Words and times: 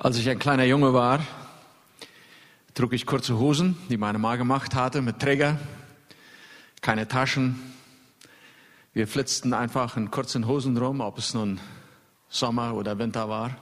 Als 0.00 0.16
ich 0.16 0.30
ein 0.30 0.38
kleiner 0.38 0.62
Junge 0.62 0.94
war, 0.94 1.26
trug 2.72 2.92
ich 2.92 3.04
kurze 3.04 3.36
Hosen, 3.36 3.76
die 3.88 3.96
meine 3.96 4.20
Mama 4.20 4.36
gemacht 4.36 4.76
hatte, 4.76 5.02
mit 5.02 5.18
Träger, 5.18 5.58
keine 6.80 7.08
Taschen. 7.08 7.60
Wir 8.92 9.08
flitzten 9.08 9.52
einfach 9.52 9.96
in 9.96 10.12
kurzen 10.12 10.46
Hosen 10.46 10.76
rum, 10.76 11.00
ob 11.00 11.18
es 11.18 11.34
nun 11.34 11.58
Sommer 12.28 12.74
oder 12.74 12.96
Winter 13.00 13.28
war. 13.28 13.56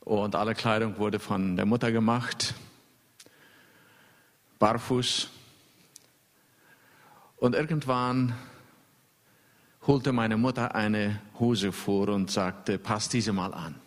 Und 0.00 0.34
alle 0.34 0.54
Kleidung 0.54 0.98
wurde 0.98 1.18
von 1.18 1.56
der 1.56 1.64
Mutter 1.64 1.90
gemacht, 1.90 2.52
barfuß. 4.58 5.30
Und 7.38 7.54
irgendwann 7.54 8.34
holte 9.86 10.12
meine 10.12 10.36
Mutter 10.36 10.74
eine 10.74 11.18
Hose 11.38 11.72
vor 11.72 12.10
und 12.10 12.30
sagte, 12.30 12.76
pass 12.78 13.08
diese 13.08 13.32
mal 13.32 13.54
an. 13.54 13.80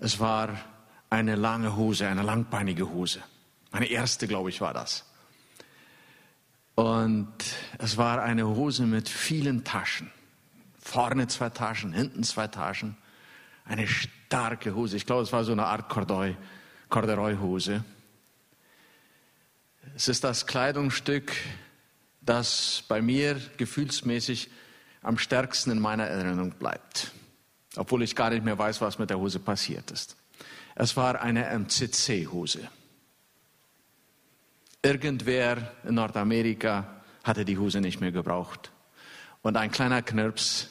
Es 0.00 0.20
war 0.20 0.56
eine 1.10 1.34
lange 1.34 1.76
Hose, 1.76 2.06
eine 2.08 2.22
langbeinige 2.22 2.88
Hose. 2.88 3.20
Meine 3.72 3.86
erste, 3.86 4.28
glaube 4.28 4.48
ich, 4.48 4.60
war 4.60 4.72
das. 4.72 5.04
Und 6.76 7.34
es 7.78 7.96
war 7.96 8.22
eine 8.22 8.46
Hose 8.46 8.86
mit 8.86 9.08
vielen 9.08 9.64
Taschen. 9.64 10.12
Vorne 10.80 11.26
zwei 11.26 11.50
Taschen, 11.50 11.92
hinten 11.92 12.22
zwei 12.22 12.46
Taschen. 12.46 12.96
Eine 13.64 13.88
starke 13.88 14.76
Hose. 14.76 14.96
Ich 14.96 15.04
glaube, 15.04 15.22
es 15.22 15.32
war 15.32 15.42
so 15.42 15.50
eine 15.50 15.66
Art 15.66 15.88
Corduroy-Hose. 15.88 17.84
Es 19.96 20.06
ist 20.06 20.22
das 20.22 20.46
Kleidungsstück, 20.46 21.32
das 22.20 22.84
bei 22.86 23.02
mir 23.02 23.40
gefühlsmäßig 23.56 24.48
am 25.02 25.18
stärksten 25.18 25.72
in 25.72 25.80
meiner 25.80 26.04
Erinnerung 26.04 26.52
bleibt 26.52 27.10
obwohl 27.78 28.02
ich 28.02 28.16
gar 28.16 28.30
nicht 28.30 28.44
mehr 28.44 28.58
weiß, 28.58 28.80
was 28.80 28.98
mit 28.98 29.10
der 29.10 29.18
Hose 29.18 29.38
passiert 29.38 29.90
ist. 29.90 30.16
Es 30.74 30.96
war 30.96 31.20
eine 31.20 31.46
MCC-Hose. 31.46 32.68
Irgendwer 34.82 35.72
in 35.84 35.94
Nordamerika 35.94 37.02
hatte 37.24 37.44
die 37.44 37.58
Hose 37.58 37.80
nicht 37.80 38.00
mehr 38.00 38.12
gebraucht. 38.12 38.70
Und 39.42 39.56
ein 39.56 39.70
kleiner 39.70 40.02
Knirps 40.02 40.68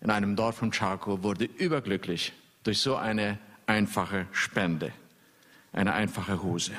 in 0.00 0.10
einem 0.10 0.36
Dorf 0.36 0.56
von 0.56 0.70
Chaco 0.70 1.22
wurde 1.22 1.44
überglücklich 1.44 2.32
durch 2.62 2.80
so 2.80 2.96
eine 2.96 3.38
einfache 3.66 4.26
Spende, 4.32 4.92
eine 5.72 5.92
einfache 5.92 6.42
Hose. 6.42 6.72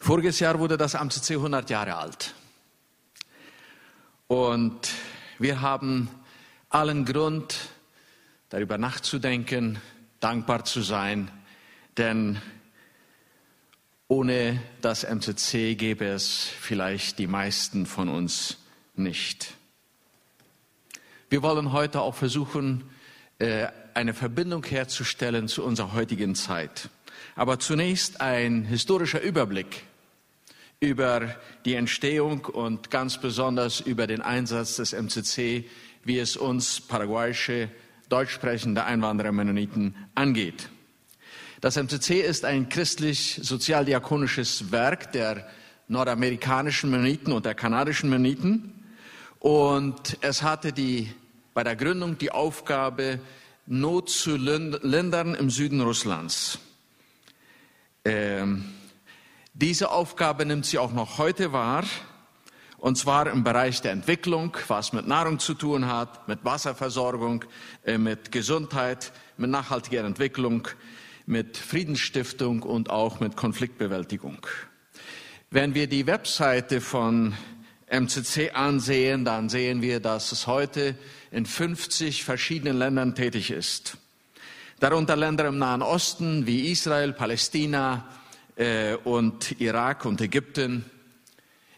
Voriges 0.00 0.38
Jahr 0.40 0.58
wurde 0.58 0.76
das 0.76 0.94
MCC 0.94 1.34
100 1.34 1.70
Jahre 1.70 1.96
alt. 1.96 2.34
Und 4.26 4.90
wir 5.38 5.60
haben 5.60 6.08
allen 6.74 7.04
Grund, 7.04 7.56
darüber 8.48 8.78
nachzudenken, 8.78 9.78
dankbar 10.18 10.64
zu 10.64 10.82
sein, 10.82 11.30
denn 11.96 12.42
ohne 14.08 14.60
das 14.80 15.04
MCC 15.04 15.76
gäbe 15.76 16.06
es 16.06 16.48
vielleicht 16.60 17.20
die 17.20 17.28
meisten 17.28 17.86
von 17.86 18.08
uns 18.08 18.58
nicht. 18.96 19.54
Wir 21.30 21.42
wollen 21.42 21.70
heute 21.70 22.00
auch 22.00 22.16
versuchen, 22.16 22.82
äh, 23.38 23.68
eine 23.94 24.12
Verbindung 24.12 24.64
herzustellen 24.64 25.46
zu 25.46 25.62
unserer 25.64 25.92
heutigen 25.92 26.34
Zeit. 26.34 26.88
Aber 27.36 27.60
zunächst 27.60 28.20
ein 28.20 28.64
historischer 28.64 29.20
Überblick 29.20 29.84
über 30.80 31.36
die 31.64 31.74
Entstehung 31.74 32.44
und 32.46 32.90
ganz 32.90 33.20
besonders 33.20 33.78
über 33.78 34.08
den 34.08 34.22
Einsatz 34.22 34.76
des 34.76 34.92
MCC 34.92 35.66
wie 36.04 36.18
es 36.18 36.36
uns 36.36 36.80
paraguayische, 36.80 37.70
deutsch 38.08 38.32
sprechende 38.32 38.84
Einwanderer 38.84 39.32
Mennoniten 39.32 39.96
angeht. 40.14 40.68
Das 41.60 41.76
MCC 41.76 42.20
ist 42.20 42.44
ein 42.44 42.68
christlich-sozialdiakonisches 42.68 44.70
Werk 44.70 45.12
der 45.12 45.48
nordamerikanischen 45.88 46.90
Mennoniten 46.90 47.32
und 47.32 47.46
der 47.46 47.54
kanadischen 47.54 48.10
Mennoniten. 48.10 48.72
Und 49.38 50.18
es 50.20 50.42
hatte 50.42 50.72
die, 50.72 51.10
bei 51.54 51.64
der 51.64 51.76
Gründung 51.76 52.18
die 52.18 52.30
Aufgabe, 52.30 53.20
Not 53.66 54.10
zu 54.10 54.36
lindern 54.36 55.34
im 55.34 55.48
Süden 55.48 55.80
Russlands. 55.80 56.58
Ähm, 58.04 58.66
diese 59.54 59.90
Aufgabe 59.90 60.44
nimmt 60.44 60.66
sie 60.66 60.78
auch 60.78 60.92
noch 60.92 61.16
heute 61.16 61.52
wahr. 61.52 61.84
Und 62.84 62.98
zwar 62.98 63.28
im 63.28 63.44
Bereich 63.44 63.80
der 63.80 63.92
Entwicklung, 63.92 64.54
was 64.68 64.92
mit 64.92 65.06
Nahrung 65.06 65.38
zu 65.38 65.54
tun 65.54 65.86
hat, 65.86 66.28
mit 66.28 66.44
Wasserversorgung, 66.44 67.46
äh, 67.86 67.96
mit 67.96 68.30
Gesundheit, 68.30 69.10
mit 69.38 69.48
nachhaltiger 69.48 70.04
Entwicklung, 70.04 70.68
mit 71.24 71.56
Friedensstiftung 71.56 72.62
und 72.62 72.90
auch 72.90 73.20
mit 73.20 73.36
Konfliktbewältigung. 73.36 74.46
Wenn 75.50 75.74
wir 75.74 75.86
die 75.86 76.06
Webseite 76.06 76.82
von 76.82 77.32
MCC 77.86 78.50
ansehen, 78.50 79.24
dann 79.24 79.48
sehen 79.48 79.80
wir, 79.80 80.00
dass 80.00 80.30
es 80.32 80.46
heute 80.46 80.94
in 81.30 81.46
50 81.46 82.22
verschiedenen 82.22 82.76
Ländern 82.76 83.14
tätig 83.14 83.50
ist. 83.50 83.96
Darunter 84.78 85.16
Länder 85.16 85.46
im 85.46 85.56
Nahen 85.56 85.80
Osten 85.80 86.46
wie 86.46 86.70
Israel, 86.70 87.14
Palästina 87.14 88.06
äh, 88.56 88.96
und 89.04 89.58
Irak 89.58 90.04
und 90.04 90.20
Ägypten, 90.20 90.84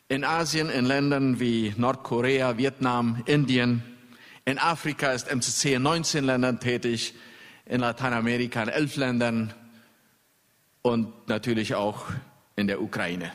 in 0.08 0.24
Asien 0.24 0.70
in 0.70 0.84
Ländern 0.84 1.40
wie 1.40 1.74
Nordkorea, 1.76 2.56
Vietnam, 2.56 3.22
Indien. 3.26 3.82
In 4.44 4.58
Afrika 4.58 5.12
ist 5.12 5.28
MCC 5.32 5.74
in 5.74 5.82
19 5.82 6.24
Ländern 6.24 6.60
tätig, 6.60 7.14
in 7.64 7.80
Lateinamerika 7.80 8.62
in 8.62 8.68
11 8.68 8.96
Ländern 8.96 9.54
und 10.82 11.28
natürlich 11.28 11.74
auch 11.74 12.04
in 12.54 12.68
der 12.68 12.80
Ukraine. 12.80 13.32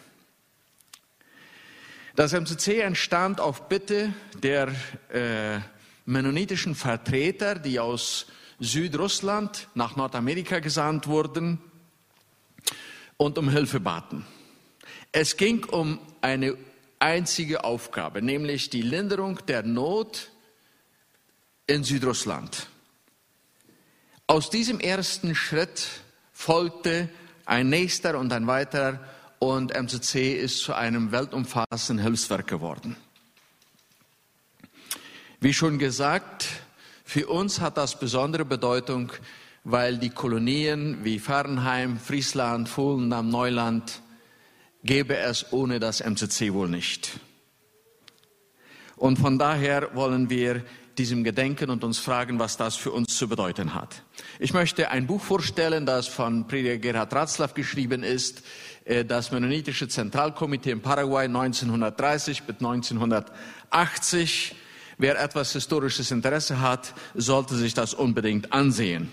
Das 2.16 2.32
MCC 2.32 2.80
entstand 2.80 3.42
auf 3.42 3.68
Bitte 3.68 4.14
der 4.42 4.70
äh, 5.12 5.60
mennonitischen 6.06 6.76
Vertreter, 6.76 7.56
die 7.56 7.80
aus 7.80 8.28
Südrussland 8.60 9.68
nach 9.76 9.98
Nordamerika 9.98 10.60
gesandt 10.60 11.08
wurden 11.08 11.60
und 13.18 13.38
um 13.38 13.50
Hilfe 13.50 13.80
baten. 13.80 14.26
Es 15.14 15.36
ging 15.36 15.66
um 15.66 16.00
eine 16.22 16.58
einzige 17.00 17.66
Aufgabe, 17.66 18.22
nämlich 18.22 18.70
die 18.70 18.82
Linderung 18.82 19.40
der 19.48 19.64
Not 19.64 20.32
in 21.68 21.84
Südrussland. 21.84 22.68
Aus 24.28 24.50
diesem 24.50 24.80
ersten 24.80 25.36
Schritt 25.36 25.86
folgte 26.32 27.10
ein 27.46 27.70
nächster 27.70 28.18
und 28.18 28.32
ein 28.32 28.48
weiterer 28.48 29.02
und 29.40 29.74
MCC 29.74 30.34
ist 30.34 30.60
zu 30.60 30.74
einem 30.74 31.12
weltumfassenden 31.12 32.06
Hilfswerk 32.06 32.48
geworden. 32.48 32.96
Wie 35.42 35.54
schon 35.54 35.78
gesagt, 35.78 36.48
für 37.04 37.28
uns 37.28 37.60
hat 37.60 37.76
das 37.76 38.00
besondere 38.00 38.46
Bedeutung, 38.46 39.12
weil 39.66 39.98
die 39.98 40.12
Kolonien 40.12 41.04
wie 41.04 41.20
Fernheim, 41.20 42.00
Friesland, 42.00 42.70
Fulnam, 42.70 43.30
Neuland 43.30 44.02
gäbe 44.84 45.18
es 45.18 45.52
ohne 45.52 45.80
das 45.80 46.02
MCC 46.02 46.54
wohl 46.54 46.70
nicht. 46.70 47.20
Und 48.96 49.18
von 49.18 49.40
daher 49.40 49.96
wollen 49.96 50.30
wir 50.30 50.64
diesem 50.98 51.24
gedenken 51.24 51.70
und 51.70 51.84
uns 51.84 51.98
fragen, 51.98 52.38
was 52.38 52.58
das 52.58 52.76
für 52.76 52.92
uns 52.92 53.18
zu 53.18 53.28
bedeuten 53.28 53.74
hat. 53.74 54.04
Ich 54.40 54.54
möchte 54.54 54.92
ein 54.92 55.08
Buch 55.08 55.22
vorstellen, 55.22 55.86
das 55.86 56.08
von 56.08 56.48
Prediger 56.48 56.78
Gerhard 56.78 57.14
Ratzlaff 57.14 57.54
geschrieben 57.54 58.04
ist, 58.04 58.44
äh, 58.86 59.06
das 59.06 59.32
Mennonitische 59.32 59.88
Zentralkomitee 59.88 60.72
in 60.72 60.82
Paraguay 60.82 61.26
1930 61.26 62.44
bis 62.44 62.58
1980. 62.58 64.56
Wer 64.98 65.20
etwas 65.20 65.54
historisches 65.54 66.12
Interesse 66.12 66.60
hat, 66.60 66.94
sollte 67.16 67.56
sich 67.56 67.74
das 67.74 67.94
unbedingt 67.94 68.54
ansehen. 68.54 69.10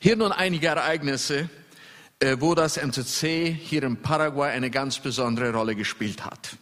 Hier 0.00 0.14
nun 0.14 0.30
einige 0.30 0.68
Ereignisse, 0.68 1.48
wo 2.38 2.54
das 2.54 2.76
MCC 2.76 3.52
hier 3.52 3.84
in 3.84 4.02
Paraguay 4.02 4.50
eine 4.50 4.70
ganz 4.70 4.98
besondere 4.98 5.52
Rolle 5.52 5.76
gespielt 5.76 6.24
hat. 6.24 6.56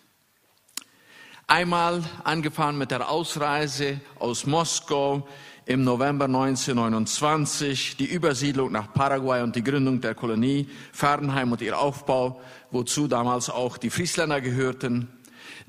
Einmal 1.46 2.02
angefangen 2.24 2.76
mit 2.76 2.90
der 2.90 3.08
Ausreise 3.08 4.00
aus 4.18 4.46
Moskau 4.46 5.26
im 5.64 5.82
November 5.82 6.26
1929, 6.26 7.96
die 7.96 8.04
Übersiedlung 8.04 8.70
nach 8.70 8.92
Paraguay 8.92 9.42
und 9.42 9.56
die 9.56 9.64
Gründung 9.64 10.00
der 10.00 10.14
Kolonie 10.14 10.68
Fernheim 10.92 11.52
und 11.52 11.62
ihr 11.62 11.78
Aufbau, 11.78 12.40
wozu 12.70 13.08
damals 13.08 13.48
auch 13.48 13.78
die 13.78 13.90
Friesländer 13.90 14.40
gehörten. 14.40 15.08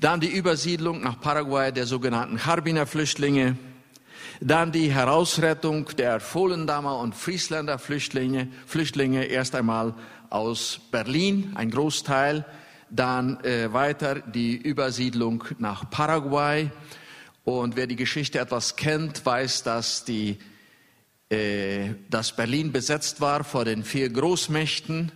Dann 0.00 0.20
die 0.20 0.28
Übersiedlung 0.28 1.00
nach 1.00 1.20
Paraguay 1.20 1.72
der 1.72 1.86
sogenannten 1.86 2.44
Harbiner 2.44 2.86
Flüchtlinge, 2.86 3.56
dann 4.40 4.72
die 4.72 4.92
Herausrettung 4.92 5.90
der 5.96 6.20
Vollendamer 6.20 6.98
und 6.98 7.14
Friesländer 7.14 7.78
Flüchtlinge, 7.78 8.48
Flüchtlinge 8.66 9.24
erst 9.24 9.54
einmal 9.54 9.94
aus 10.30 10.80
Berlin, 10.90 11.52
ein 11.54 11.70
Großteil, 11.70 12.44
dann 12.90 13.42
äh, 13.44 13.72
weiter 13.72 14.16
die 14.16 14.56
Übersiedlung 14.56 15.44
nach 15.58 15.90
Paraguay. 15.90 16.70
Und 17.44 17.76
wer 17.76 17.86
die 17.86 17.96
Geschichte 17.96 18.38
etwas 18.38 18.76
kennt, 18.76 19.24
weiß, 19.24 19.62
dass 19.62 20.04
die 20.04 20.38
äh, 21.30 21.90
dass 22.08 22.34
Berlin 22.34 22.72
besetzt 22.72 23.20
war 23.20 23.44
vor 23.44 23.66
den 23.66 23.84
vier 23.84 24.08
Großmächten. 24.08 25.12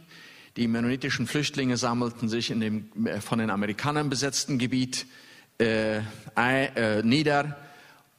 Die 0.59 0.69
mennonitischen 0.69 1.27
Flüchtlinge 1.27 1.79
sammelten 1.79 2.29
sich 2.29 2.51
in 2.51 2.61
dem 2.61 3.07
äh, 3.07 3.21
von 3.23 3.39
den 3.39 3.49
Amerikanern 3.49 4.11
besetzten 4.11 4.59
Gebiet 4.59 5.07
äh, 5.59 6.01
äh, 6.37 7.03
nieder. 7.03 7.57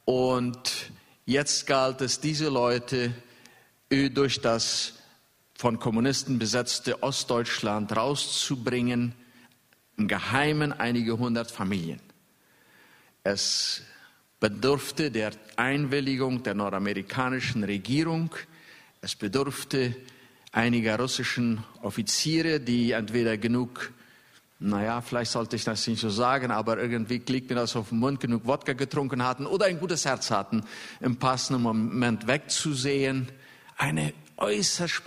Und 0.04 0.90
jetzt 1.26 1.66
galt 1.66 2.00
es, 2.00 2.20
diese 2.20 2.48
Leute 2.48 3.12
durch 3.90 4.40
das 4.40 4.94
von 5.56 5.78
Kommunisten 5.78 6.38
besetzte 6.38 7.02
Ostdeutschland 7.02 7.94
rauszubringen, 7.96 9.14
im 9.96 10.08
Geheimen 10.08 10.72
einige 10.72 11.18
hundert 11.18 11.50
Familien. 11.50 12.00
Es 13.22 13.82
bedurfte 14.40 15.10
der 15.10 15.30
Einwilligung 15.56 16.42
der 16.42 16.54
nordamerikanischen 16.54 17.64
Regierung. 17.64 18.34
Es 19.00 19.14
bedurfte 19.14 19.94
einiger 20.52 20.98
russischen 20.98 21.62
Offiziere, 21.82 22.60
die 22.60 22.90
entweder 22.90 23.38
genug, 23.38 23.92
naja, 24.60 25.00
vielleicht 25.00 25.32
sollte 25.32 25.56
ich 25.56 25.64
das 25.64 25.86
nicht 25.86 26.00
so 26.00 26.10
sagen, 26.10 26.50
aber 26.50 26.78
irgendwie 26.78 27.22
liegt 27.26 27.50
mir 27.50 27.56
das 27.56 27.76
auf 27.76 27.88
den 27.88 27.98
Mund, 27.98 28.20
genug 28.20 28.46
Wodka 28.46 28.72
getrunken 28.72 29.22
hatten 29.22 29.46
oder 29.46 29.66
ein 29.66 29.78
gutes 29.78 30.04
Herz 30.04 30.30
hatten, 30.30 30.62
im 31.00 31.16
passenden 31.16 31.62
Moment 31.62 32.26
wegzusehen. 32.26 33.28
Eine 33.76 34.14
äußerst 34.36 35.02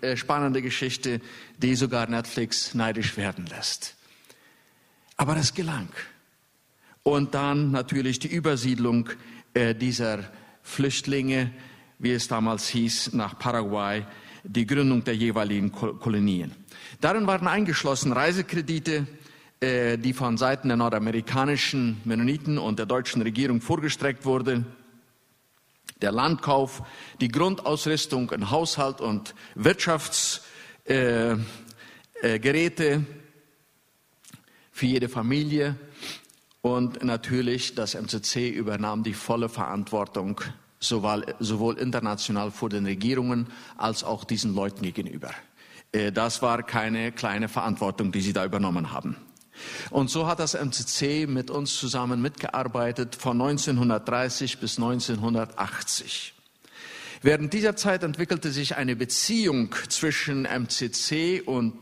äh, 0.00 0.16
spannende 0.16 0.62
Geschichte, 0.62 1.20
die 1.58 1.74
sogar 1.74 2.08
Netflix 2.08 2.74
neidisch 2.74 3.16
werden 3.16 3.46
lässt. 3.46 3.94
Aber 5.16 5.36
es 5.36 5.54
gelang. 5.54 5.88
Und 7.02 7.34
dann 7.34 7.70
natürlich 7.70 8.18
die 8.18 8.28
Übersiedlung 8.28 9.08
äh, 9.54 9.74
dieser 9.74 10.24
Flüchtlinge, 10.62 11.52
wie 11.98 12.12
es 12.12 12.28
damals 12.28 12.68
hieß, 12.68 13.12
nach 13.12 13.38
Paraguay, 13.38 14.04
die 14.46 14.66
Gründung 14.66 15.04
der 15.04 15.14
jeweiligen 15.14 15.72
Kolonien. 15.72 16.52
Darin 17.00 17.26
waren 17.26 17.48
eingeschlossen 17.48 18.12
Reisekredite, 18.12 19.06
äh, 19.60 19.98
die 19.98 20.12
von 20.12 20.36
Seiten 20.36 20.68
der 20.68 20.76
nordamerikanischen 20.76 22.00
Mennoniten 22.04 22.58
und 22.58 22.78
der 22.78 22.86
deutschen 22.86 23.22
Regierung 23.22 23.60
vorgestreckt 23.60 24.24
wurden. 24.24 24.66
Der 26.00 26.12
Landkauf, 26.12 26.82
die 27.20 27.28
Grundausrüstung 27.28 28.30
in 28.30 28.50
Haushalt 28.50 29.00
und 29.00 29.34
Wirtschaftsgeräte 29.54 31.44
äh, 32.14 33.00
für 34.72 34.86
jede 34.86 35.08
Familie, 35.08 35.76
und 36.66 37.04
natürlich, 37.04 37.76
das 37.76 37.94
MCC 37.94 38.48
übernahm 38.48 39.04
die 39.04 39.14
volle 39.14 39.48
Verantwortung 39.48 40.40
sowohl, 40.86 41.78
international 41.78 42.50
vor 42.50 42.68
den 42.68 42.86
Regierungen 42.86 43.48
als 43.76 44.04
auch 44.04 44.24
diesen 44.24 44.54
Leuten 44.54 44.82
gegenüber. 44.82 45.30
Äh, 45.92 46.12
das 46.12 46.42
war 46.42 46.62
keine 46.62 47.12
kleine 47.12 47.48
Verantwortung, 47.48 48.12
die 48.12 48.20
sie 48.20 48.32
da 48.32 48.44
übernommen 48.44 48.92
haben. 48.92 49.16
Und 49.90 50.10
so 50.10 50.26
hat 50.26 50.38
das 50.38 50.54
MCC 50.54 51.26
mit 51.26 51.50
uns 51.50 51.78
zusammen 51.78 52.20
mitgearbeitet 52.20 53.16
von 53.16 53.40
1930 53.40 54.58
bis 54.58 54.78
1980. 54.78 56.34
Während 57.22 57.52
dieser 57.52 57.76
Zeit 57.76 58.02
entwickelte 58.02 58.50
sich 58.50 58.76
eine 58.76 58.94
Beziehung 58.94 59.74
zwischen 59.88 60.44
MCC 60.44 61.42
und 61.44 61.74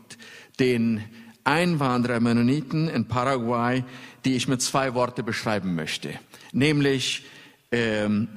den 0.59 1.03
Einwanderer-Mennoniten 1.43 2.87
in 2.87 3.07
Paraguay, 3.07 3.83
die 4.23 4.35
ich 4.35 4.47
mit 4.47 4.61
zwei 4.61 4.93
Worten 4.95 5.25
beschreiben 5.25 5.75
möchte, 5.75 6.17
nämlich 6.53 7.25
ähm, 7.71 8.29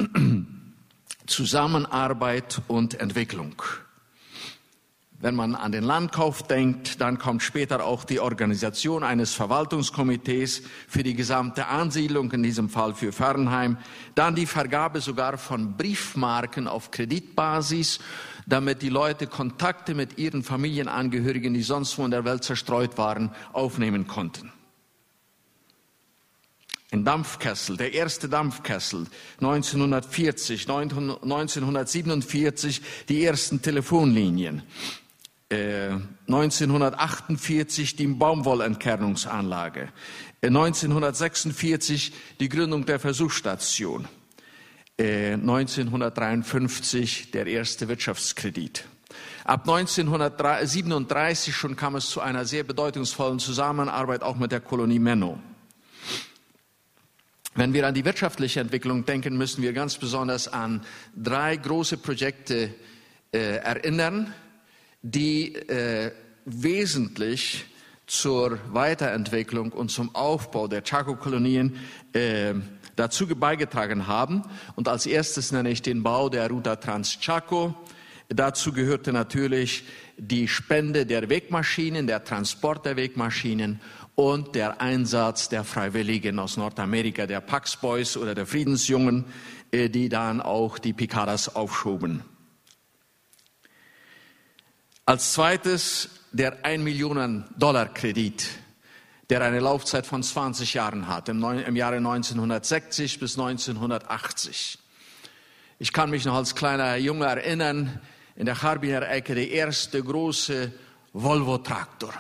Zusammenarbeit 1.29 2.63
und 2.67 3.01
Entwicklung. 3.01 3.63
Wenn 5.21 5.35
man 5.35 5.57
an 5.57 5.73
den 5.73 5.83
Landkauf 5.83 6.45
denkt, 6.45 7.01
dann 7.01 7.19
kommt 7.19 7.43
später 7.43 7.85
auch 7.85 8.05
die 8.05 8.21
Organisation 8.21 9.03
eines 9.03 9.35
Verwaltungskomitees 9.35 10.63
für 10.87 11.03
die 11.03 11.15
gesamte 11.15 11.67
Ansiedlung, 11.67 12.31
in 12.31 12.45
diesem 12.45 12.69
Fall 12.69 12.95
für 12.95 13.11
Fernheim, 13.11 13.79
dann 14.15 14.37
die 14.37 14.47
Vergabe 14.47 15.01
sogar 15.01 15.37
von 15.37 15.77
Briefmarken 15.77 16.69
auf 16.69 16.93
Kreditbasis, 16.93 17.99
damit 18.47 18.81
die 18.81 18.91
Leute 18.91 19.27
Kontakte 19.27 19.97
mit 19.97 20.19
ihren 20.19 20.45
Familienangehörigen, 20.45 21.53
die 21.53 21.63
sonst 21.63 21.99
wo 21.99 22.05
in 22.05 22.13
der 22.13 22.25
Welt 22.25 22.45
zerstreut 22.45 22.97
waren, 22.97 23.33
aufnehmen 23.53 24.07
konnten. 24.07 24.53
Ein 26.91 27.05
Dampfkessel, 27.05 27.77
der 27.77 27.93
erste 27.93 28.31
Dampfkessel, 28.31 29.05
1940, 29.43 30.71
1947 30.71 32.81
die 33.11 33.27
ersten 33.27 33.61
Telefonlinien, 33.61 34.63
äh, 35.51 35.91
1948 36.29 37.95
die 37.95 38.07
Baumwollentkernungsanlage, 38.07 39.91
äh, 40.41 40.49
1946 40.49 42.13
die 42.41 42.49
Gründung 42.49 42.87
der 42.87 42.99
Versuchsstation, 42.99 44.09
äh, 44.99 45.37
1953 45.37 47.33
der 47.33 47.49
erste 47.49 47.89
Wirtschaftskredit. 47.89 48.87
Ab 49.45 49.67
1937 49.67 51.55
schon 51.55 51.77
kam 51.77 51.97
es 51.97 52.09
zu 52.09 52.23
einer 52.23 52.47
sehr 52.47 52.65
bedeutungsvollen 52.65 53.41
Zusammenarbeit 53.41 54.23
auch 54.23 54.37
mit 54.37 54.53
der 54.53 54.61
Kolonie 54.61 54.99
Menno. 54.99 55.39
Wenn 57.59 57.75
wir 57.75 57.89
an 57.89 57.95
die 57.95 58.05
wirtschaftliche 58.05 58.61
Entwicklung 58.61 59.05
denken, 59.05 59.37
müssen 59.37 59.63
wir 59.63 59.73
ganz 59.73 59.97
besonders 59.97 60.47
an 60.47 60.81
drei 61.17 61.57
große 61.57 61.97
Projekte 61.97 62.73
äh, 63.33 63.57
erinnern, 63.57 64.33
die 65.03 65.57
äh, 65.57 66.13
wesentlich 66.45 67.65
zur 68.07 68.61
Weiterentwicklung 68.73 69.73
und 69.73 69.91
zum 69.91 70.15
Aufbau 70.15 70.69
der 70.69 70.85
Chaco-Kolonien 70.85 71.75
äh, 72.13 72.55
dazu 72.95 73.27
beigetragen 73.27 74.07
haben. 74.07 74.45
Und 74.77 74.87
als 74.87 75.07
erstes 75.07 75.51
nenne 75.51 75.71
ich 75.71 75.83
den 75.83 76.05
Bau 76.05 76.29
der 76.29 76.49
Ruta 76.49 76.77
Trans-Chaco. 76.77 77.75
Dazu 78.29 78.73
gehörte 78.73 79.13
natürlich 79.13 79.83
die 80.17 80.47
Spende 80.47 81.07
der 81.07 81.29
Wegmaschinen, 81.29 82.07
der 82.07 82.23
Transport 82.23 82.87
der 82.87 82.97
Wegmaschinen 82.97 83.81
und 84.19 84.57
der 84.57 84.81
Einsatz 84.81 85.49
der 85.49 85.63
Freiwilligen 85.63 86.41
aus 86.41 86.57
Nordamerika, 86.57 87.29
der 87.29 87.41
Pax 87.41 87.77
Boys 87.77 88.17
oder 88.17 88.35
der 88.35 88.47
Friedensjungen, 88.47 89.25
äh, 89.71 89.89
die 89.89 90.09
dann 90.09 90.41
auch 90.41 90.81
die 90.81 90.93
Picadas 90.93 91.55
aufschoben. 91.55 92.25
Als 95.07 95.35
zweites 95.35 96.11
der 96.33 96.65
1 96.65 96.83
Millionen 96.83 97.45
Dollar 97.57 97.87
Kredit, 97.95 98.49
der 99.31 99.41
eine 99.41 99.61
Laufzeit 99.61 100.05
von 100.05 100.25
20 100.25 100.75
Jahren 100.75 101.07
hat, 101.07 101.29
im, 101.29 101.41
im 101.45 101.77
Jahre 101.77 101.99
1960 101.99 103.21
bis 103.21 103.39
1980. 103.39 104.81
Ich 105.79 105.93
kann 105.93 106.11
mich 106.11 106.25
noch 106.25 106.35
als 106.35 106.57
kleiner 106.57 106.97
Junge 106.97 107.27
erinnern, 107.27 108.01
in 108.35 108.47
der 108.47 108.61
Harbiner 108.63 109.09
Ecke 109.09 109.37
der 109.37 109.49
erste 109.49 110.03
große 110.03 110.73
Volvo 111.13 111.59
Traktor 111.59 112.13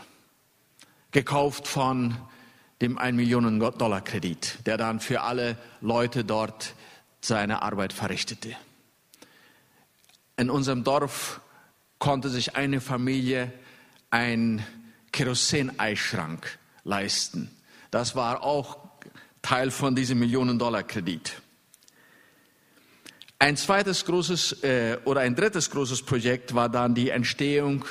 gekauft 1.13 1.67
von 1.67 2.17
dem 2.81 2.99
1 2.99 3.17
Millionen 3.17 3.59
Dollar 3.59 4.01
Kredit, 4.03 4.59
der 4.67 4.77
dann 4.77 5.01
für 5.01 5.23
alle 5.23 5.57
Leute 5.81 6.25
dort 6.25 6.75
seine 7.21 7.63
Arbeit 7.63 7.93
verrichtete. 7.93 8.55
In 10.37 10.51
unserem 10.51 10.85
Dorf 10.85 11.41
konnte 11.99 12.29
sich 12.29 12.55
eine 12.55 12.81
Familie 12.81 13.53
ein 14.11 14.65
Keroseneischrank 15.11 16.59
leisten. 16.85 17.51
Das 17.91 18.15
war 18.15 18.43
auch 18.45 18.79
Teil 19.43 19.71
von 19.71 19.97
diesem 19.97 20.19
Millionen 20.19 20.59
Dollar 20.59 20.83
Kredit. 20.85 21.41
Ein 23.41 23.57
zweites 23.57 24.05
großes 24.05 24.63
äh, 24.65 24.99
oder 25.05 25.21
ein 25.21 25.35
drittes 25.35 25.71
großes 25.71 26.03
Projekt 26.03 26.55
war 26.55 26.69
dann 26.69 26.95
die 26.95 27.11
Entstehung 27.11 27.85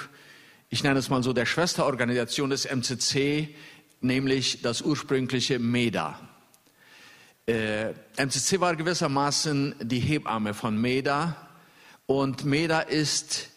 ich 0.69 0.83
nenne 0.83 0.99
es 0.99 1.09
mal 1.09 1.23
so, 1.23 1.33
der 1.33 1.45
Schwesterorganisation 1.45 2.49
des 2.49 2.65
MCC, 2.65 3.55
nämlich 4.01 4.61
das 4.61 4.81
ursprüngliche 4.81 5.59
MEDA. 5.59 6.19
Äh, 7.45 7.93
MCC 8.17 8.59
war 8.59 8.75
gewissermaßen 8.75 9.75
die 9.81 9.99
Hebamme 9.99 10.53
von 10.53 10.79
MEDA 10.79 11.37
und 12.05 12.43
MEDA 12.43 12.81
ist 12.81 13.49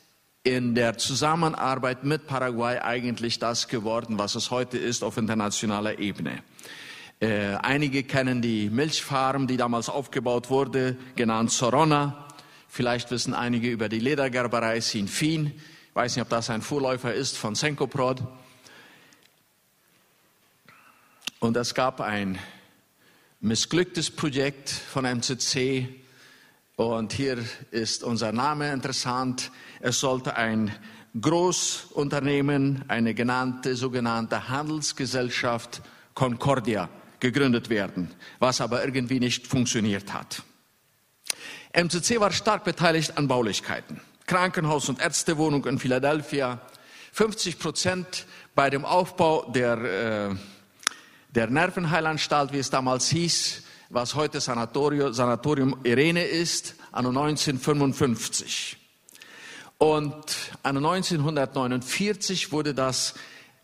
in 0.44 0.74
der 0.74 0.96
Zusammenarbeit 0.96 2.04
mit 2.04 2.26
Paraguay 2.26 2.78
eigentlich 2.78 3.40
das 3.40 3.66
geworden, 3.66 4.18
was 4.18 4.36
es 4.36 4.50
heute 4.50 4.78
ist 4.78 5.02
auf 5.02 5.16
internationaler 5.16 5.98
Ebene. 5.98 6.42
Äh, 7.18 7.56
einige 7.56 8.04
kennen 8.04 8.40
die 8.40 8.70
Milchfarm, 8.70 9.48
die 9.48 9.56
damals 9.56 9.88
aufgebaut 9.88 10.48
wurde, 10.48 10.96
genannt 11.16 11.50
Sorona. 11.50 12.28
Vielleicht 12.68 13.10
wissen 13.10 13.34
einige 13.34 13.68
über 13.68 13.88
die 13.88 13.98
Ledergerberei 13.98 14.80
Sinfin 14.80 15.52
ich 15.90 15.96
weiß 15.96 16.14
nicht, 16.14 16.22
ob 16.22 16.28
das 16.28 16.50
ein 16.50 16.62
Vorläufer 16.62 17.12
ist 17.12 17.36
von 17.36 17.56
Senkoprod. 17.56 18.22
Und 21.40 21.56
es 21.56 21.74
gab 21.74 22.00
ein 22.00 22.38
missglücktes 23.40 24.08
Projekt 24.10 24.70
von 24.70 25.04
MCC 25.04 25.88
Und 26.76 27.12
hier 27.12 27.44
ist 27.72 28.04
unser 28.04 28.30
Name 28.30 28.72
interessant. 28.72 29.50
Es 29.80 30.00
sollte 30.00 30.36
ein 30.36 30.72
Großunternehmen, 31.20 32.84
eine 32.88 33.12
genannte, 33.12 33.74
sogenannte 33.74 34.48
Handelsgesellschaft 34.48 35.82
Concordia 36.14 36.88
gegründet 37.18 37.68
werden, 37.68 38.14
was 38.38 38.60
aber 38.60 38.82
irgendwie 38.84 39.18
nicht 39.18 39.48
funktioniert 39.48 40.14
hat. 40.14 40.42
MCC 41.72 42.20
war 42.20 42.30
stark 42.30 42.64
beteiligt 42.64 43.18
an 43.18 43.26
Baulichkeiten. 43.26 44.00
Krankenhaus 44.30 44.88
und 44.88 45.00
Ärztewohnung 45.00 45.66
in 45.66 45.80
Philadelphia, 45.80 46.60
50 47.10 47.58
Prozent 47.58 48.26
bei 48.54 48.70
dem 48.70 48.84
Aufbau 48.84 49.50
der, 49.50 50.30
äh, 50.30 50.36
der 51.34 51.48
Nervenheilanstalt, 51.48 52.52
wie 52.52 52.60
es 52.60 52.70
damals 52.70 53.08
hieß, 53.08 53.64
was 53.88 54.14
heute 54.14 54.40
Sanatorium, 54.40 55.12
Sanatorium 55.12 55.80
Irene 55.82 56.22
ist, 56.22 56.76
an 56.92 57.06
1955. 57.06 58.76
Und 59.78 60.36
an 60.62 60.76
1949 60.76 62.52
wurde 62.52 62.72
das 62.72 63.14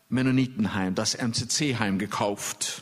Mennonitenheim, 0.09 0.95
das 0.95 1.15
MCC-Heim 1.15 1.97
gekauft. 1.97 2.81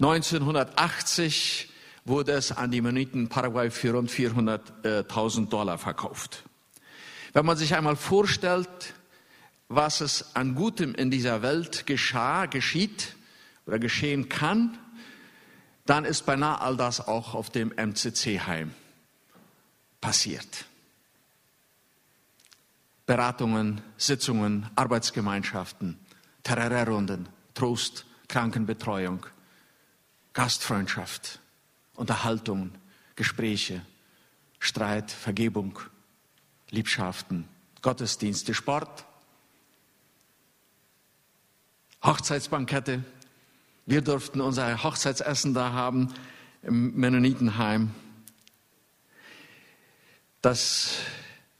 1980 0.00 1.68
wurde 2.04 2.32
es 2.32 2.52
an 2.52 2.70
die 2.70 2.80
Mennoniten 2.80 3.28
Paraguay 3.28 3.70
für 3.70 3.92
rund 3.92 4.10
400.000 4.10 5.48
Dollar 5.48 5.78
verkauft. 5.78 6.44
Wenn 7.32 7.46
man 7.46 7.56
sich 7.56 7.74
einmal 7.74 7.96
vorstellt, 7.96 8.94
was 9.68 10.00
es 10.00 10.36
an 10.36 10.54
Gutem 10.54 10.94
in 10.94 11.10
dieser 11.10 11.42
Welt 11.42 11.86
geschah, 11.86 12.46
geschieht 12.46 13.16
oder 13.66 13.78
geschehen 13.78 14.28
kann, 14.28 14.78
dann 15.86 16.04
ist 16.04 16.26
beinahe 16.26 16.60
all 16.60 16.76
das 16.76 17.06
auch 17.06 17.34
auf 17.34 17.50
dem 17.50 17.72
MCC-Heim 17.76 18.72
passiert. 20.00 20.66
Beratungen, 23.06 23.82
Sitzungen, 23.98 24.70
Arbeitsgemeinschaften, 24.76 25.98
Terrorrunden, 26.42 27.28
Trost, 27.54 28.06
Krankenbetreuung, 28.28 29.26
Gastfreundschaft, 30.32 31.40
Unterhaltungen, 31.94 32.72
Gespräche, 33.16 33.84
Streit, 34.58 35.10
Vergebung, 35.10 35.78
Liebschaften, 36.70 37.48
Gottesdienste, 37.82 38.54
Sport, 38.54 39.04
Hochzeitsbankette. 42.02 43.04
Wir 43.86 44.02
durften 44.02 44.40
unser 44.40 44.82
Hochzeitsessen 44.82 45.54
da 45.54 45.72
haben 45.72 46.12
im 46.62 46.94
Mennonitenheim. 46.94 47.94
Das 50.42 50.96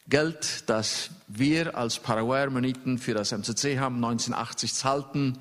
Geld, 0.08 0.68
das 0.68 1.10
wir 1.28 1.76
als 1.76 1.98
Paraguayer 1.98 2.50
Mennoniten 2.50 2.98
für 2.98 3.14
das 3.14 3.32
MCC 3.32 3.78
haben, 3.78 3.96
1980 3.96 4.74
zahlten, 4.74 5.38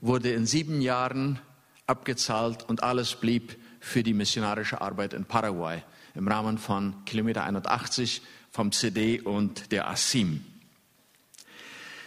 wurde 0.00 0.32
in 0.32 0.46
sieben 0.46 0.80
Jahren 0.80 1.38
abgezahlt 1.86 2.62
und 2.68 2.82
alles 2.82 3.14
blieb 3.16 3.56
für 3.86 4.02
die 4.02 4.14
missionarische 4.14 4.80
Arbeit 4.80 5.12
in 5.14 5.24
Paraguay 5.24 5.80
im 6.16 6.26
Rahmen 6.26 6.58
von 6.58 7.04
Kilometer 7.04 7.44
81 7.44 8.20
vom 8.50 8.72
CD 8.72 9.20
und 9.20 9.70
der 9.70 9.88
ASIM. 9.88 10.44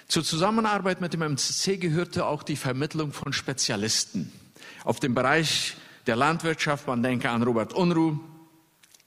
Zur 0.10 0.26
Zusammenarbeit 0.26 1.00
mit 1.00 1.14
dem 1.14 1.22
MCC 1.22 1.78
gehörte 1.78 2.26
auch 2.26 2.44
die 2.44 2.58
Vermittlung 2.58 3.14
von 3.14 3.32
Spezialisten. 3.32 4.32
Auf 4.84 5.00
dem 5.00 5.16
Bereich 5.16 5.78
der 6.06 6.18
Landwirtschaft, 6.18 6.86
man 6.86 7.02
denke 7.02 7.30
an 7.30 7.44
Robert 7.44 7.74
Unruh, 7.74 8.20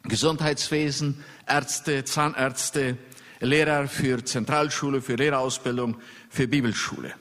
Gesundheitswesen, 0.05 1.23
Ärzte, 1.47 2.05
Zahnärzte, 2.05 2.97
Lehrer 3.41 3.87
für 3.87 4.25
Zentralschule, 4.25 5.02
für 5.02 5.17
Lehrerausbildung, 5.17 5.99
für 6.31 6.49
Bibelschule. 6.49 7.12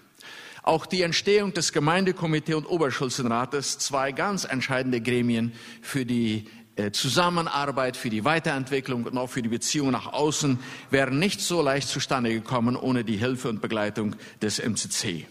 Auch 0.63 0.85
die 0.85 1.01
Entstehung 1.01 1.53
des 1.53 1.73
Gemeindekomitee 1.73 2.53
und 2.53 2.65
Oberschulzenrates, 2.65 3.79
zwei 3.79 4.11
ganz 4.11 4.43
entscheidende 4.43 5.01
Gremien 5.01 5.53
für 5.81 6.05
die 6.05 6.45
äh, 6.75 6.91
Zusammenarbeit, 6.91 7.97
für 7.97 8.09
die 8.09 8.25
Weiterentwicklung 8.25 9.05
und 9.05 9.17
auch 9.17 9.29
für 9.29 9.41
die 9.41 9.49
Beziehung 9.49 9.91
nach 9.91 10.13
außen, 10.13 10.59
wären 10.91 11.17
nicht 11.17 11.41
so 11.41 11.61
leicht 11.61 11.87
zustande 11.87 12.31
gekommen 12.31 12.75
ohne 12.75 13.03
die 13.03 13.17
Hilfe 13.17 13.49
und 13.49 13.61
Begleitung 13.61 14.15
des 14.41 14.59
MCC. 14.59 15.27